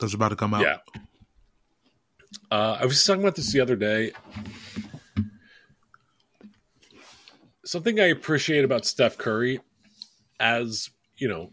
[0.00, 0.62] that's about to come out.
[0.62, 0.78] Yeah.
[2.50, 4.12] Uh, I was talking about this the other day.
[7.64, 9.60] Something I appreciate about Steph Curry,
[10.40, 11.50] as you know,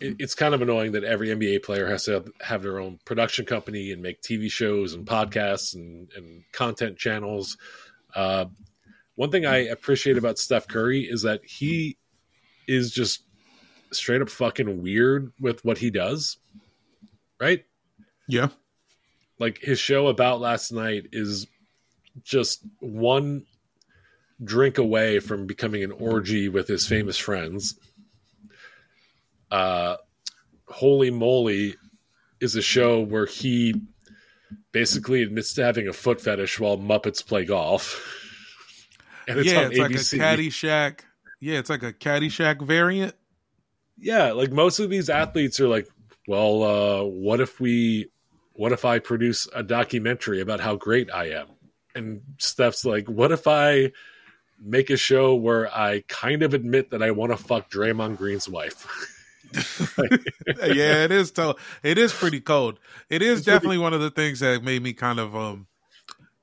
[0.00, 2.98] it, it's kind of annoying that every NBA player has to have, have, their own
[3.04, 7.56] production company and make TV shows and podcasts and, and content channels.
[8.14, 8.46] Uh,
[9.14, 11.96] one thing I appreciate about Steph Curry is that he
[12.66, 13.24] is just
[13.90, 16.38] straight up fucking weird with what he does.
[17.40, 17.64] Right?
[18.26, 18.48] Yeah.
[19.38, 21.46] Like his show about last night is
[22.22, 23.44] just one
[24.42, 27.78] drink away from becoming an orgy with his famous friends
[29.50, 29.96] uh,
[30.66, 31.74] Holy Moly
[32.40, 33.74] is a show where he
[34.72, 38.00] basically admits to having a foot fetish while Muppets play golf.
[39.28, 40.18] and it's yeah, it's ABC.
[40.18, 41.00] like a Caddyshack.
[41.40, 43.14] Yeah, it's like a Caddyshack variant.
[43.96, 45.88] Yeah, like most of these athletes are like,
[46.26, 48.10] well, uh, what if we,
[48.52, 51.46] what if I produce a documentary about how great I am?
[51.94, 53.92] And Steph's like, what if I
[54.60, 58.48] make a show where I kind of admit that I want to fuck Draymond Green's
[58.48, 58.86] wife?
[60.58, 61.30] yeah, it is.
[61.32, 62.78] To- it is pretty cold.
[63.10, 65.66] It is it's definitely pretty- one of the things that made me kind of, um,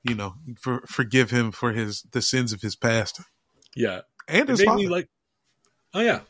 [0.02, 3.20] you know, for, forgive him for his the sins of his past.
[3.74, 4.88] Yeah, and his father.
[4.88, 5.08] like,
[5.94, 6.20] oh yeah.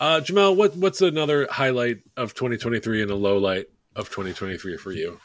[0.00, 3.66] Uh, Jamel, what what's another highlight of 2023 and a low light
[3.96, 5.20] of 2023 for you?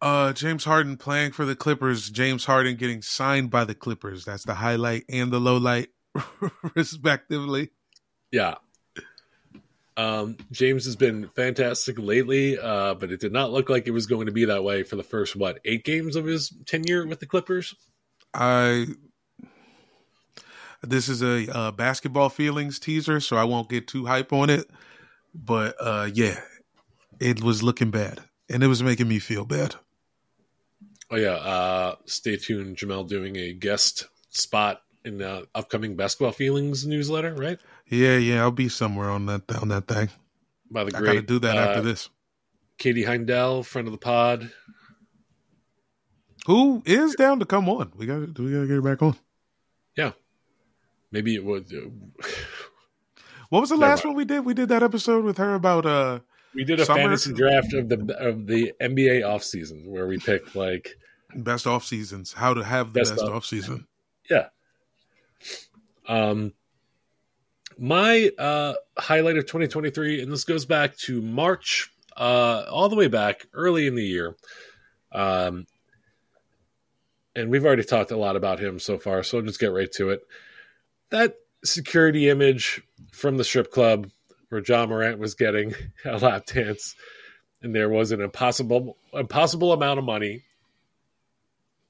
[0.00, 2.10] Uh, James Harden playing for the Clippers.
[2.10, 4.24] James Harden getting signed by the Clippers.
[4.24, 5.90] That's the highlight and the low light,
[6.74, 7.70] respectively.
[8.32, 8.56] Yeah,
[9.96, 14.06] um, James has been fantastic lately, uh, but it did not look like it was
[14.06, 17.20] going to be that way for the first what eight games of his tenure with
[17.20, 17.74] the Clippers.
[18.32, 18.86] I
[20.82, 24.68] this is a uh, basketball feelings teaser, so I won't get too hype on it.
[25.34, 26.40] But uh, yeah,
[27.20, 29.74] it was looking bad, and it was making me feel bad.
[31.10, 32.78] Oh yeah, uh, stay tuned.
[32.78, 37.58] Jamel doing a guest spot in the upcoming basketball feelings newsletter, right?
[37.88, 40.08] Yeah, yeah, I'll be somewhere on that on that thing.
[40.70, 42.08] By the great, I got to do that uh, after this.
[42.78, 44.50] Katie Heindel, friend of the pod,
[46.46, 47.92] who is down to come on.
[47.96, 49.16] We got we got to get her back on.
[49.96, 50.12] Yeah,
[51.10, 51.72] maybe it would.
[51.72, 51.90] Uh,
[53.50, 54.46] What was the last one we did?
[54.46, 56.20] We did that episode with her about uh
[56.54, 60.18] We did a Summer- fantasy draft of the of the NBA off season where we
[60.18, 60.96] picked like
[61.36, 63.86] best off seasons, how to have the Best best, off season.
[64.30, 64.46] yeah.
[66.08, 66.52] Um
[67.78, 73.08] my uh highlight of 2023 and this goes back to March uh all the way
[73.08, 74.36] back early in the year.
[75.12, 75.66] Um
[77.34, 79.90] and we've already talked a lot about him so far, so I'll just get right
[79.92, 80.20] to it.
[81.10, 84.10] That security image from the strip club
[84.48, 86.94] where Ja Morant was getting a lap dance
[87.62, 90.42] and there was an impossible impossible amount of money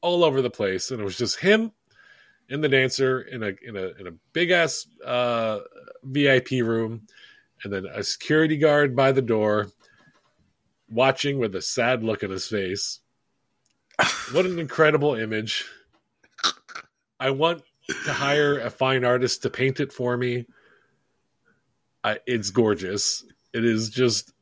[0.01, 1.73] all over the place and it was just him
[2.51, 5.61] and the dancer in a in a in a big ass uh
[6.03, 7.07] VIP room
[7.65, 9.69] and then a security guard by the door
[10.91, 13.01] watching with a sad look on his face.
[14.33, 15.65] What an incredible image.
[17.21, 17.63] I want
[18.05, 20.47] to hire a fine artist to paint it for me.
[22.03, 23.25] I, it's gorgeous.
[23.53, 24.33] It is just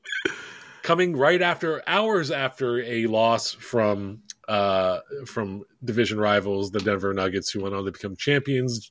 [0.82, 7.50] coming right after hours after a loss from uh from division rivals the denver nuggets
[7.50, 8.90] who went on to become champions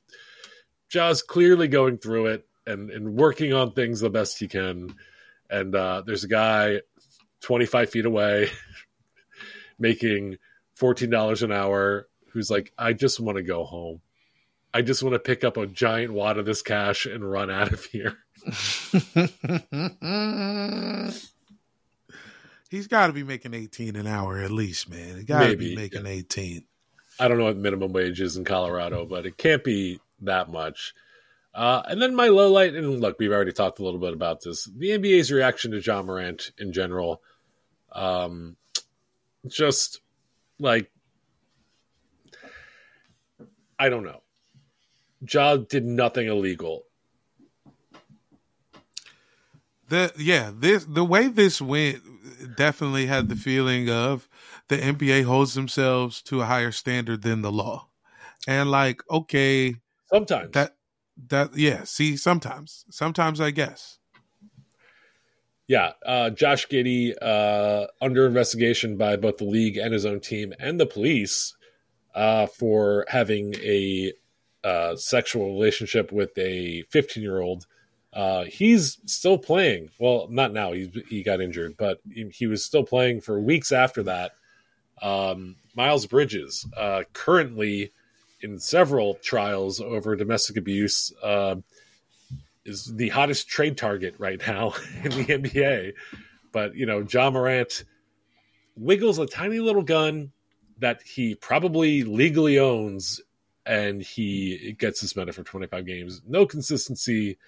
[0.90, 4.94] Ja's clearly going through it and and working on things the best he can.
[5.48, 6.80] And uh there's a guy
[7.42, 8.50] 25 feet away
[9.78, 10.36] making
[10.78, 14.00] $14 an hour who's like i just want to go home.
[14.72, 17.72] I just want to pick up a giant wad of this cash and run out
[17.72, 18.18] of here
[22.70, 25.16] He's got to be making 18 an hour at least, man.
[25.16, 26.64] He got to be making 18.
[27.18, 30.94] I don't know what minimum wage is in Colorado, but it can't be that much.
[31.52, 34.40] Uh, and then my low light, and look, we've already talked a little bit about
[34.42, 34.64] this.
[34.64, 37.20] The NBA's reaction to Ja Morant in general,
[37.90, 38.56] um,
[39.48, 40.00] just
[40.60, 40.92] like
[43.80, 44.22] I don't know.
[45.28, 46.84] Ja did nothing illegal.
[49.90, 52.00] The yeah, this the way this went
[52.56, 54.28] definitely had the feeling of
[54.68, 57.88] the NBA holds themselves to a higher standard than the law.
[58.46, 59.76] And like, okay,
[60.06, 60.76] Sometimes that
[61.28, 62.84] that yeah, see, sometimes.
[62.90, 63.98] Sometimes I guess.
[65.66, 70.52] Yeah, uh, Josh Giddey uh, under investigation by both the league and his own team
[70.58, 71.56] and the police
[72.14, 74.12] uh, for having a
[74.62, 77.66] uh, sexual relationship with a 15 year old.
[78.12, 79.90] Uh, he's still playing.
[79.98, 80.72] Well, not now.
[80.72, 84.32] He he got injured, but he, he was still playing for weeks after that.
[85.00, 87.92] Um, Miles Bridges, uh, currently
[88.40, 91.12] in several trials over domestic abuse.
[91.22, 91.56] Uh,
[92.64, 95.92] is the hottest trade target right now in the NBA.
[96.52, 97.84] But, you know, Ja Morant
[98.76, 100.32] wiggles a tiny little gun
[100.78, 103.20] that he probably legally owns
[103.66, 106.22] and he gets suspended for 25 games.
[106.26, 107.38] No consistency.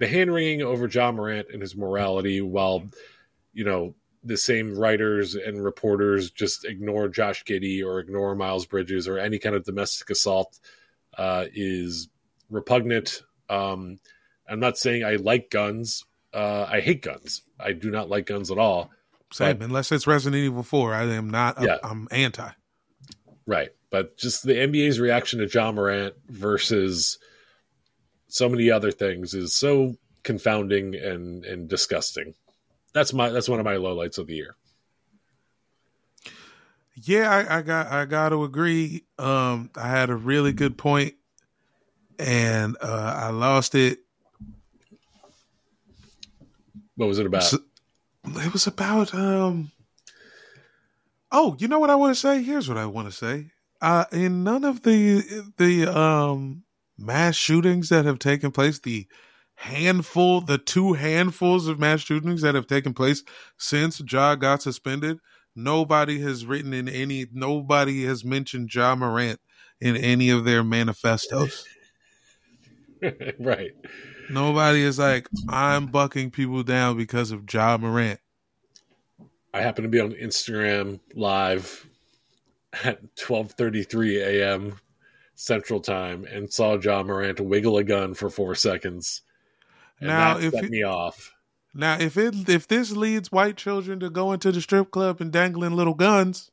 [0.00, 2.82] The hand wringing over Ja Morant and his morality while,
[3.52, 9.06] you know, the same writers and reporters just ignore Josh Giddey or ignore Miles Bridges
[9.06, 10.58] or any kind of domestic assault
[11.16, 12.08] uh, is
[12.50, 13.22] repugnant.
[13.48, 13.98] Um,
[14.48, 16.04] I'm not saying I like guns.
[16.34, 17.42] Uh, I hate guns.
[17.58, 18.90] I do not like guns at all.
[19.32, 21.76] Same, But- unless it's Resident Evil 4, I am not Yeah.
[21.82, 22.50] I'm anti.
[23.46, 23.70] Right.
[23.90, 27.18] But just the NBA's reaction to Ja Morant versus
[28.30, 32.34] so many other things is so confounding and, and disgusting.
[32.92, 34.56] That's my that's one of my lowlights of the year.
[36.94, 39.04] Yeah, I, I got I got to agree.
[39.18, 41.14] Um, I had a really good point,
[42.18, 44.00] and uh, I lost it.
[46.96, 47.52] What was it about?
[47.52, 49.70] It was about um.
[51.32, 52.42] Oh, you know what I want to say?
[52.42, 53.52] Here's what I want to say.
[53.80, 55.22] Uh, in none of the
[55.56, 56.64] the um
[57.00, 59.06] mass shootings that have taken place, the
[59.54, 63.22] handful, the two handfuls of mass shootings that have taken place
[63.58, 65.18] since Ja got suspended,
[65.56, 69.40] nobody has written in any, nobody has mentioned Ja Morant
[69.80, 71.66] in any of their manifestos.
[73.38, 73.72] right.
[74.30, 78.20] Nobody is like, I'm bucking people down because of Ja Morant.
[79.52, 81.86] I happen to be on Instagram live
[82.84, 84.78] at 12:33 a.m.
[85.40, 89.22] Central Time and saw Ja Morant wiggle a gun for four seconds.
[89.98, 91.32] And Now, that if set it- me off.
[91.72, 95.30] Now, if it if this leads white children to go into the strip club and
[95.32, 96.50] dangling little guns,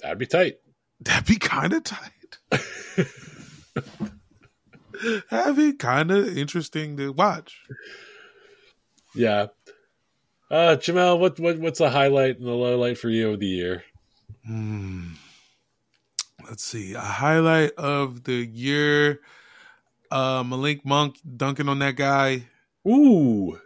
[0.00, 0.58] That'd be tight.
[1.00, 2.38] that'd be kind of tight.
[5.30, 7.60] that'd be kind of interesting to watch.
[9.14, 9.46] Yeah.
[10.50, 13.46] Uh, Jamel, what, what what's the highlight and the low light for you of the
[13.46, 13.84] year?
[14.46, 15.12] Hmm.
[16.50, 16.94] Let's see.
[16.94, 19.20] A highlight of the year.
[20.10, 22.42] Uh, Malik Monk dunking on that guy.
[22.84, 23.60] Ooh.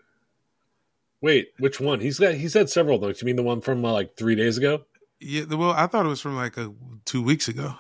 [1.23, 2.01] Wait, which one?
[2.01, 3.23] He's got he's had several dunks.
[3.23, 4.83] You mean the one from uh, like three days ago?
[5.19, 6.75] Yeah, well, I thought it was from like a
[7.07, 7.75] two weeks ago,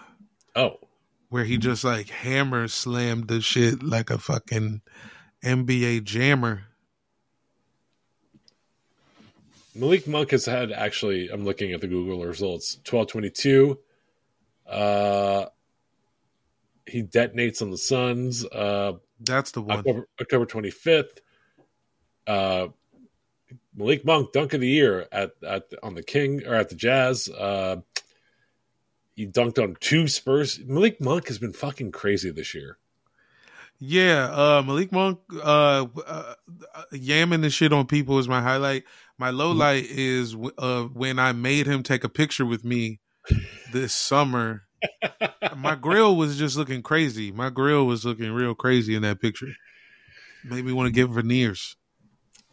[0.56, 0.78] Oh,
[1.28, 4.80] where he just like hammer slammed the shit like a fucking
[5.44, 6.62] NBA jammer.
[9.74, 11.28] Malik Monk has had actually.
[11.28, 12.78] I'm looking at the Google results.
[12.84, 13.78] Twelve twenty two.
[14.74, 15.46] Uh,
[16.86, 18.44] he detonates on the Suns.
[18.44, 19.78] Uh, That's the one.
[19.78, 21.20] October October twenty fifth.
[22.26, 22.68] Uh,
[23.76, 27.28] Malik Monk dunk of the year at at on the King or at the Jazz.
[27.28, 27.76] Uh,
[29.16, 30.58] he dunked on two Spurs.
[30.58, 32.78] Malik Monk has been fucking crazy this year.
[33.78, 36.34] Yeah, uh, Malik Monk uh, uh,
[36.92, 38.84] yamming the shit on people is my highlight.
[39.18, 39.58] My low Mm-hmm.
[39.58, 43.00] light is uh, when I made him take a picture with me
[43.74, 44.62] this summer.
[45.56, 47.32] my grill was just looking crazy.
[47.32, 49.52] My grill was looking real crazy in that picture.
[50.44, 51.76] Made me want to get veneers.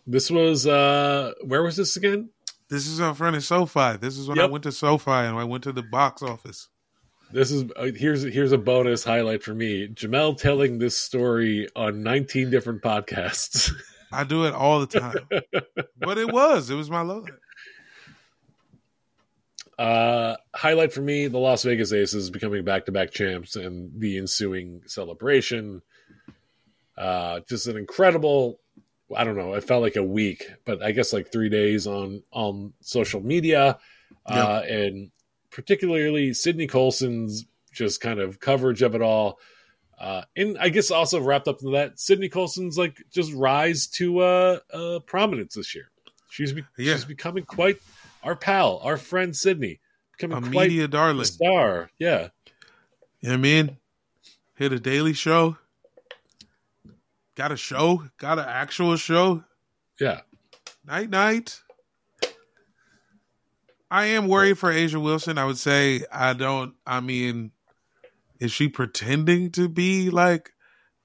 [0.07, 2.29] This was uh where was this again?
[2.69, 3.97] This is in front of SoFi.
[3.97, 6.69] This is when I went to SoFi and I went to the box office.
[7.31, 9.89] This is uh, here's here's a bonus highlight for me.
[9.89, 13.71] Jamel telling this story on 19 different podcasts.
[14.11, 15.15] I do it all the time.
[15.99, 16.69] but it was.
[16.69, 17.31] It was my low light.
[19.81, 25.81] Uh highlight for me, the Las Vegas Aces becoming back-to-back champs and the ensuing celebration.
[26.97, 28.59] Uh just an incredible
[29.15, 32.23] I don't know, it felt like a week, but I guess like 3 days on
[32.31, 33.79] on social media.
[34.25, 35.11] Uh and
[35.49, 39.39] particularly Sydney Colson's just kind of coverage of it all.
[39.99, 44.19] Uh, and I guess also wrapped up in that, Sydney Colson's like just rise to
[44.19, 45.91] uh, uh, prominence this year.
[46.29, 46.93] She's be- Yeah.
[46.95, 47.77] she's becoming quite
[48.23, 49.79] our pal, our friend Sydney,
[50.21, 51.25] A becoming quite media a darling.
[51.25, 51.89] star.
[51.99, 52.29] Yeah,
[53.21, 53.77] You know what I mean?
[54.55, 55.57] Hit a daily show.
[57.35, 58.05] Got a show.
[58.17, 59.43] Got an actual show.
[59.99, 60.21] yeah.
[60.85, 61.61] Night night.
[63.89, 65.37] I am worried for A'ja Wilson.
[65.37, 67.51] I would say I don't I mean
[68.39, 70.51] is she pretending to be like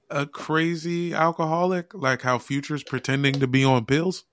[0.09, 4.23] a crazy alcoholic like how Future's pretending to be on pills?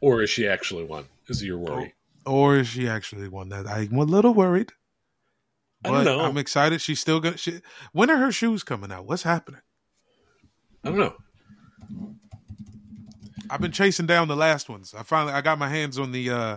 [0.00, 1.06] Or is she actually one?
[1.28, 1.94] Is your worry?
[2.24, 4.72] Or is she actually one that I'm a little worried.
[5.84, 6.20] I don't know.
[6.20, 6.80] I'm excited.
[6.80, 7.36] She's still gonna.
[7.36, 7.60] She,
[7.92, 9.06] when are her shoes coming out?
[9.06, 9.60] What's happening?
[10.84, 11.14] I don't know.
[13.50, 14.94] I've been chasing down the last ones.
[14.96, 16.56] I finally I got my hands on the uh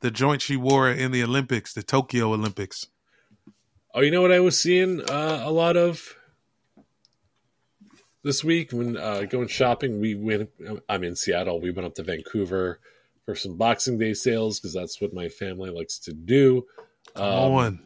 [0.00, 2.86] the joint she wore in the Olympics, the Tokyo Olympics.
[3.94, 6.14] Oh, you know what I was seeing uh, a lot of
[8.28, 10.00] this week when uh, going shopping.
[10.00, 10.50] We went.
[10.86, 11.60] I'm in Seattle.
[11.62, 12.78] We went up to Vancouver
[13.24, 16.66] for some Boxing Day sales because that's what my family likes to do.
[17.16, 17.80] Come Um, on.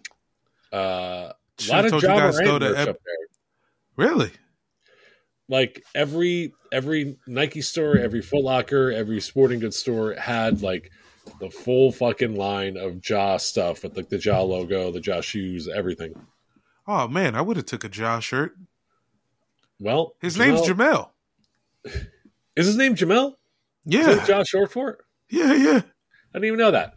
[0.72, 1.32] Uh,
[1.68, 3.26] a lot of guys go to Ep- up there.
[3.96, 4.30] Really?
[5.48, 10.90] Like every every Nike store, every Foot Locker, every sporting goods store had like
[11.40, 15.68] the full fucking line of Ja stuff with like the Ja logo, the Ja shoes,
[15.68, 16.14] everything.
[16.88, 18.56] Oh man, I would have took a Ja shirt.
[19.82, 21.10] Well, His name's Jamel-
[21.84, 21.96] Jamel.
[22.56, 23.34] Is his name Jamel?
[23.84, 24.14] Yeah.
[24.14, 24.98] that Ja short for it?
[25.28, 25.80] Yeah, yeah.
[26.34, 26.94] I didn't even know that.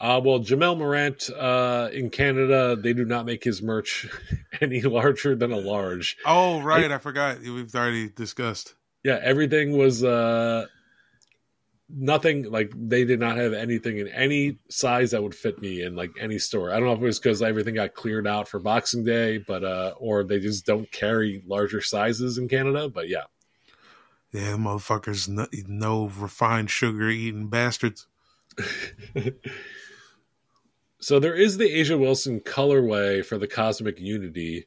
[0.00, 4.08] Uh, well, Jamel Morant uh, in Canada, they do not make his merch
[4.60, 6.16] any larger than a large.
[6.26, 7.40] Oh right, I forgot.
[7.40, 8.74] We've already discussed.
[9.04, 10.66] Yeah, everything was uh,
[11.96, 15.96] nothing like they did not have anything in any size that would fit me in
[15.96, 16.70] like any store.
[16.70, 19.64] I don't know if it was because everything got cleared out for Boxing Day, but
[19.64, 22.88] uh, or they just don't carry larger sizes in Canada.
[22.88, 23.24] But yeah,
[24.32, 28.06] Yeah, motherfuckers, no, no refined sugar eating bastards.
[31.00, 34.66] so there is the A'ja Wilson colorway for the Cosmic Unity.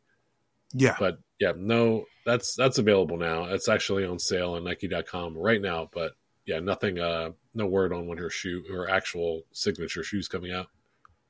[0.74, 3.45] Yeah, but yeah, no, that's that's available now.
[3.45, 5.89] It's actually on sale on Nike.com right now.
[5.91, 6.13] But
[6.45, 10.67] yeah, nothing, uh, no word on when her shoe, her actual signature shoes coming out.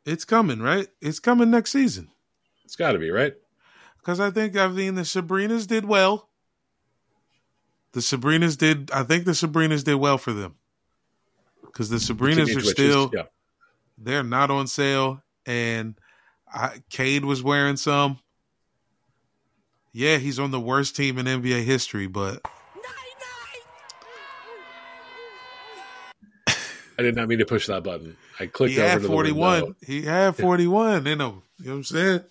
[0.06, 0.88] it's coming, right?
[1.02, 2.10] It's coming next season.
[2.66, 3.34] It's got to be right.
[3.98, 6.30] Because I think I mean the Sabrinas did well.
[7.94, 8.92] The Sabrinas did.
[8.92, 10.56] I think the Sabrinas did well for them.
[11.66, 13.24] Because the Sabrinas Teenage are still yeah.
[13.98, 15.96] they're not on sale, and
[16.52, 18.20] I, Cade was wearing some.
[19.94, 22.42] Yeah, he's on the worst team in NBA history, but
[26.98, 28.18] I did not mean to push that button.
[28.40, 29.34] I clicked he over had window.
[29.34, 29.76] one.
[29.86, 31.42] He had forty one in him.
[31.60, 32.22] You know what I'm saying?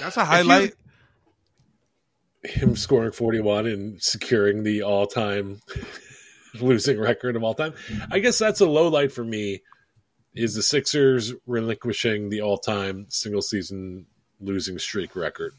[0.00, 0.74] That's a highlight.
[2.44, 5.60] Him scoring 41 and securing the all-time
[6.60, 7.74] losing record of all time.
[8.10, 9.62] I guess that's a low light for me.
[10.34, 14.06] is the Sixers relinquishing the all-time single season
[14.40, 15.52] losing streak record.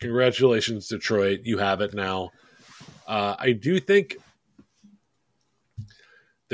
[0.00, 1.40] Congratulations, Detroit!
[1.44, 2.30] You have it now.
[3.06, 4.16] Uh, I do think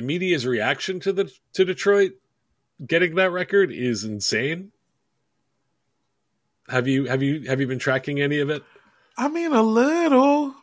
[0.01, 2.13] the media's reaction to the to Detroit
[2.85, 4.73] getting that record is insane.
[6.71, 8.63] Have you have you have you been tracking any of it?
[9.19, 10.55] I mean, a little.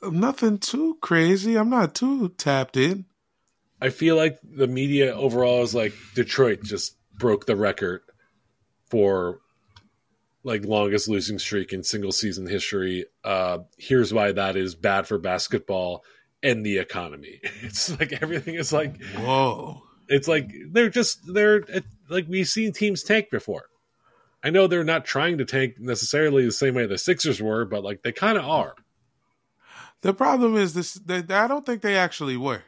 [0.00, 1.56] Nothing too crazy.
[1.56, 3.06] I'm not too tapped in.
[3.80, 8.02] I feel like the media overall is like Detroit just broke the record
[8.90, 9.40] for
[10.44, 13.06] like longest losing streak in single season history.
[13.24, 16.04] Uh, here's why that is bad for basketball
[16.42, 17.40] and the economy.
[17.62, 19.82] It's like everything is like whoa.
[20.08, 21.64] It's like they're just they're
[22.08, 23.66] like we've seen teams tank before.
[24.42, 27.82] I know they're not trying to tank necessarily the same way the Sixers were, but
[27.82, 28.74] like they kind of are.
[30.02, 32.62] The problem is this: that I don't think they actually were.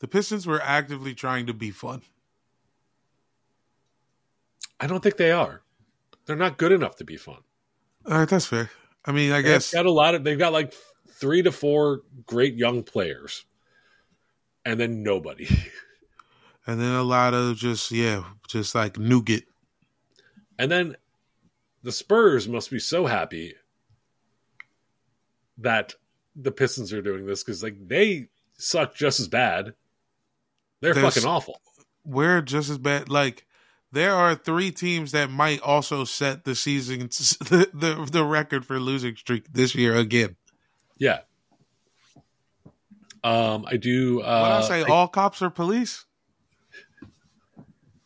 [0.00, 2.02] The Pistons were actively trying to be fun.
[4.80, 5.62] I don't think they are.
[6.26, 7.38] They're not good enough to be fun.
[8.06, 8.70] All right, that's fair.
[9.04, 10.24] I mean, I they've guess got a lot of.
[10.24, 10.74] They've got like
[11.08, 13.44] three to four great young players,
[14.64, 15.48] and then nobody.
[16.64, 19.42] And then a lot of just yeah, just like nougat.
[20.60, 20.96] And then
[21.82, 23.54] the Spurs must be so happy
[25.58, 25.94] that
[26.36, 28.28] the Pistons are doing this because like they
[28.58, 29.74] suck just as bad.
[30.80, 31.60] They're There's- fucking awful.
[32.04, 33.08] We're just as bad.
[33.08, 33.44] Like
[33.92, 38.78] there are three teams that might also set the season the the, the record for
[38.80, 40.36] losing streak this year again.
[40.98, 41.20] Yeah.
[43.24, 44.20] Um, I do.
[44.20, 46.04] Uh, When I say all cops are police,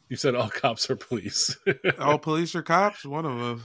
[0.09, 1.57] you said all cops are police.
[1.99, 3.05] all police are cops.
[3.05, 3.65] One of them.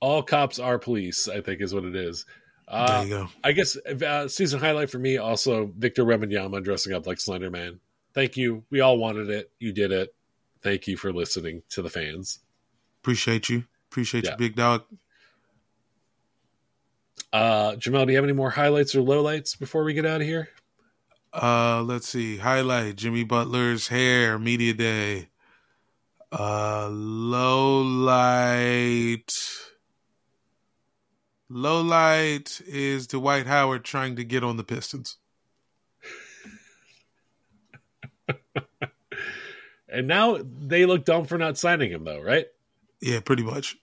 [0.00, 1.28] all cops are police.
[1.28, 2.24] I think is what it is.
[2.68, 3.28] Uh, There you go.
[3.42, 7.80] I guess uh, season highlight for me also Victor Wembanyama dressing up like Slender Man.
[8.14, 8.64] Thank you.
[8.70, 9.50] We all wanted it.
[9.58, 10.14] You did it.
[10.62, 12.40] Thank you for listening to the fans.
[13.02, 13.64] Appreciate you.
[13.90, 14.32] Appreciate Yeah.
[14.32, 14.84] you, big dog.
[17.32, 20.26] Uh, Jamel, do you have any more highlights or lowlights before we get out of
[20.26, 20.48] here?
[21.32, 22.38] Uh, let's see.
[22.38, 25.28] Highlight Jimmy Butler's hair, media day.
[26.32, 29.32] Uh, low light.
[31.48, 35.16] Low light is Dwight Howard trying to get on the Pistons.
[39.92, 42.46] And now they look dumb for not signing him, though, right?
[43.00, 43.76] Yeah, pretty much.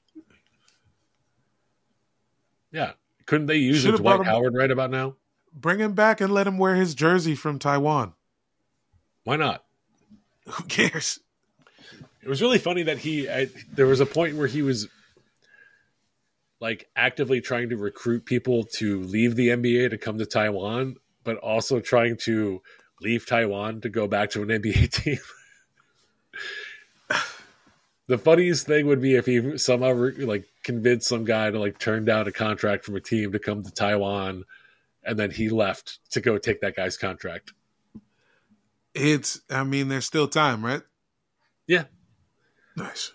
[2.71, 2.93] Yeah.
[3.25, 5.15] Couldn't they use a Should've brought Dwight him- Howard right about now?
[5.53, 8.13] Bring him back and let him wear his jersey from Taiwan.
[9.23, 9.63] Why not?
[10.47, 11.19] Who cares?
[12.21, 13.27] It was really funny that he.
[13.29, 14.87] I, there was a point where he was
[16.59, 21.37] like actively trying to recruit people to leave the NBA to come to Taiwan, but
[21.37, 22.61] also trying to
[23.01, 25.19] leave Taiwan to go back to an NBA team.
[28.07, 32.05] The funniest thing would be if he somehow like convinced some guy to like turn
[32.05, 34.43] down a contract from a team to come to Taiwan,
[35.03, 37.53] and then he left to go take that guy's contract.
[38.93, 40.81] It's, I mean, there's still time, right?
[41.67, 41.83] Yeah,
[42.77, 43.11] Nice.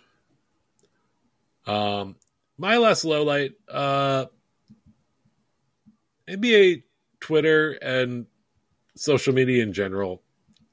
[1.66, 2.16] Um,
[2.58, 4.26] my last low light, uh,
[6.28, 6.82] NBA
[7.20, 8.26] Twitter and
[8.96, 10.22] social media in general.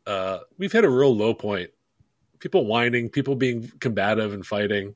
[0.08, 1.70] Uh, we've hit a real low point.
[2.40, 4.96] People whining, people being combative and fighting.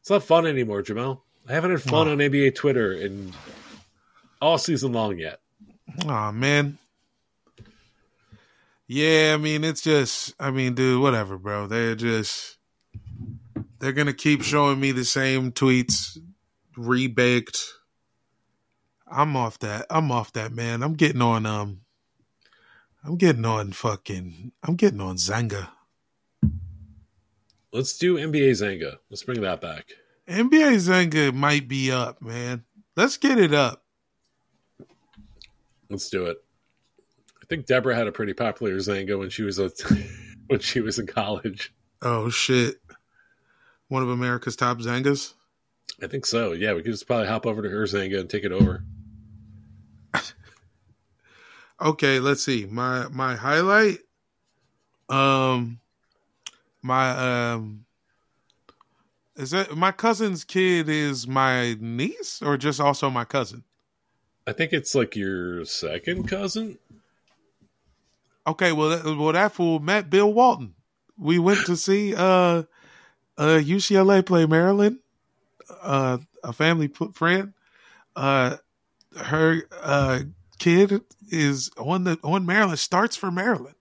[0.00, 1.20] It's not fun anymore, Jamel.
[1.48, 2.12] I haven't had fun Oh.
[2.12, 3.32] on NBA Twitter in
[4.40, 5.40] all season long yet.
[6.06, 6.78] Oh man.
[8.86, 11.66] Yeah, I mean it's just I mean, dude, whatever, bro.
[11.66, 12.56] They're just
[13.78, 16.18] they're gonna keep showing me the same tweets
[16.76, 17.58] rebaked.
[19.06, 19.86] I'm off that.
[19.90, 20.82] I'm off that, man.
[20.82, 21.80] I'm getting on um
[23.04, 25.68] I'm getting on fucking I'm getting on Xanga.
[27.72, 28.98] Let's do NBA Xanga.
[29.08, 29.92] Let's bring that back.
[30.28, 32.64] NBA Xanga might be up, man.
[32.96, 33.84] Let's get it up.
[35.88, 36.38] Let's do it.
[37.42, 39.70] I think Deborah had a pretty popular Xanga when she was a
[40.48, 41.72] when she was in college.
[42.02, 42.76] Oh shit.
[43.88, 45.34] One of America's top Xangas.
[46.02, 46.52] I think so.
[46.52, 48.84] Yeah, we could just probably hop over to her Xanga and take it over.
[51.80, 52.66] Okay, let's see.
[52.66, 53.98] My my highlight
[55.08, 55.80] um
[56.82, 57.10] my
[57.52, 57.84] um
[59.36, 63.64] is that my cousin's kid is my niece or just also my cousin?
[64.46, 66.78] I think it's like your second cousin.
[68.46, 70.74] Okay, well that, well that fool met Bill Walton.
[71.16, 72.64] We went to see uh
[73.38, 74.98] uh UCLA play Maryland.
[75.80, 77.54] Uh a family friend.
[78.14, 78.56] Uh
[79.16, 80.20] her uh
[80.60, 81.00] kid
[81.30, 83.74] is on the on Maryland starts for Maryland.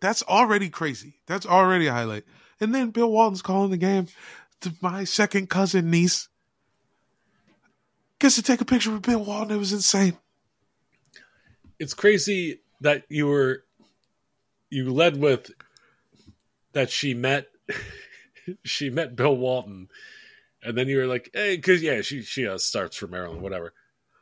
[0.00, 1.14] That's already crazy.
[1.26, 2.24] That's already a highlight.
[2.60, 4.06] And then Bill Walton's calling the game
[4.60, 6.28] to my second cousin niece.
[8.20, 9.56] Gets to take a picture with Bill Walton.
[9.56, 10.16] It was insane.
[11.80, 13.64] It's crazy that you were
[14.70, 15.50] you led with
[16.72, 17.48] that she met
[18.62, 19.88] she met Bill Walton,
[20.62, 23.72] and then you were like, hey, because yeah, she she uh, starts for Maryland, whatever.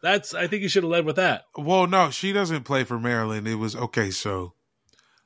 [0.03, 1.45] That's I think you should have led with that.
[1.57, 3.47] Well, no, she doesn't play for Maryland.
[3.47, 4.11] It was okay.
[4.11, 4.55] So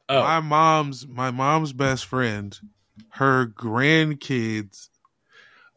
[0.09, 2.57] Oh, my mom's my mom's best friend,
[3.11, 4.89] her grandkids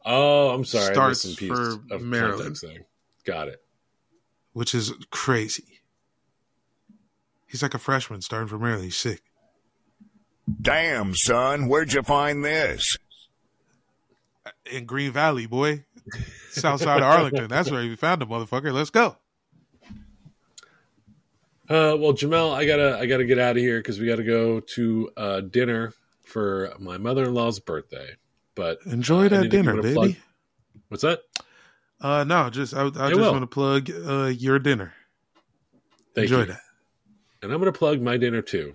[0.04, 0.92] oh, I'm sorry.
[0.94, 2.56] Starts missed for of Maryland.
[2.60, 2.86] context.
[3.24, 3.60] Got it.
[4.52, 5.80] which is crazy.
[7.46, 8.84] He's like a freshman starting for Maryland.
[8.84, 9.22] He's sick.
[10.60, 12.96] Damn, son, where'd you find this?
[14.70, 15.84] In Green Valley, boy.
[16.50, 17.48] South side of Arlington.
[17.48, 18.72] That's where we found the motherfucker.
[18.72, 19.16] Let's go.
[21.68, 24.58] Uh, well, Jamel, I gotta I gotta get out of here because we gotta go
[24.58, 25.94] to uh, dinner
[26.24, 28.16] for my mother in law's birthday.
[28.56, 29.94] But Enjoy uh, that dinner, baby.
[29.94, 30.14] plug?
[30.88, 31.20] What's that?
[32.00, 34.94] Uh no, just I, I just want to plug uh your dinner.
[36.14, 36.46] Thank Enjoy you.
[36.46, 36.60] that.
[37.42, 38.74] And I'm gonna plug my dinner too.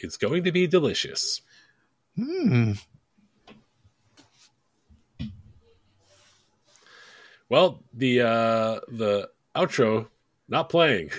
[0.00, 1.42] It's going to be delicious.
[2.16, 2.72] Hmm.
[7.52, 10.08] Well, the uh, the outro
[10.48, 11.10] not playing.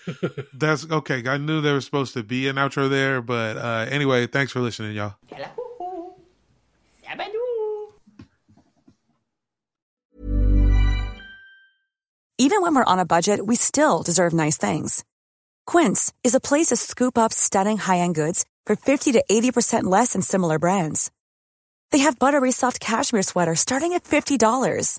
[0.54, 1.22] That's okay.
[1.28, 4.60] I knew there was supposed to be an outro there, but uh anyway, thanks for
[4.60, 5.16] listening, y'all.
[12.38, 15.04] Even when we're on a budget, we still deserve nice things.
[15.66, 20.14] Quince is a place to scoop up stunning high-end goods for 50 to 80% less
[20.14, 21.10] than similar brands.
[21.90, 24.98] They have buttery soft cashmere sweaters starting at $50,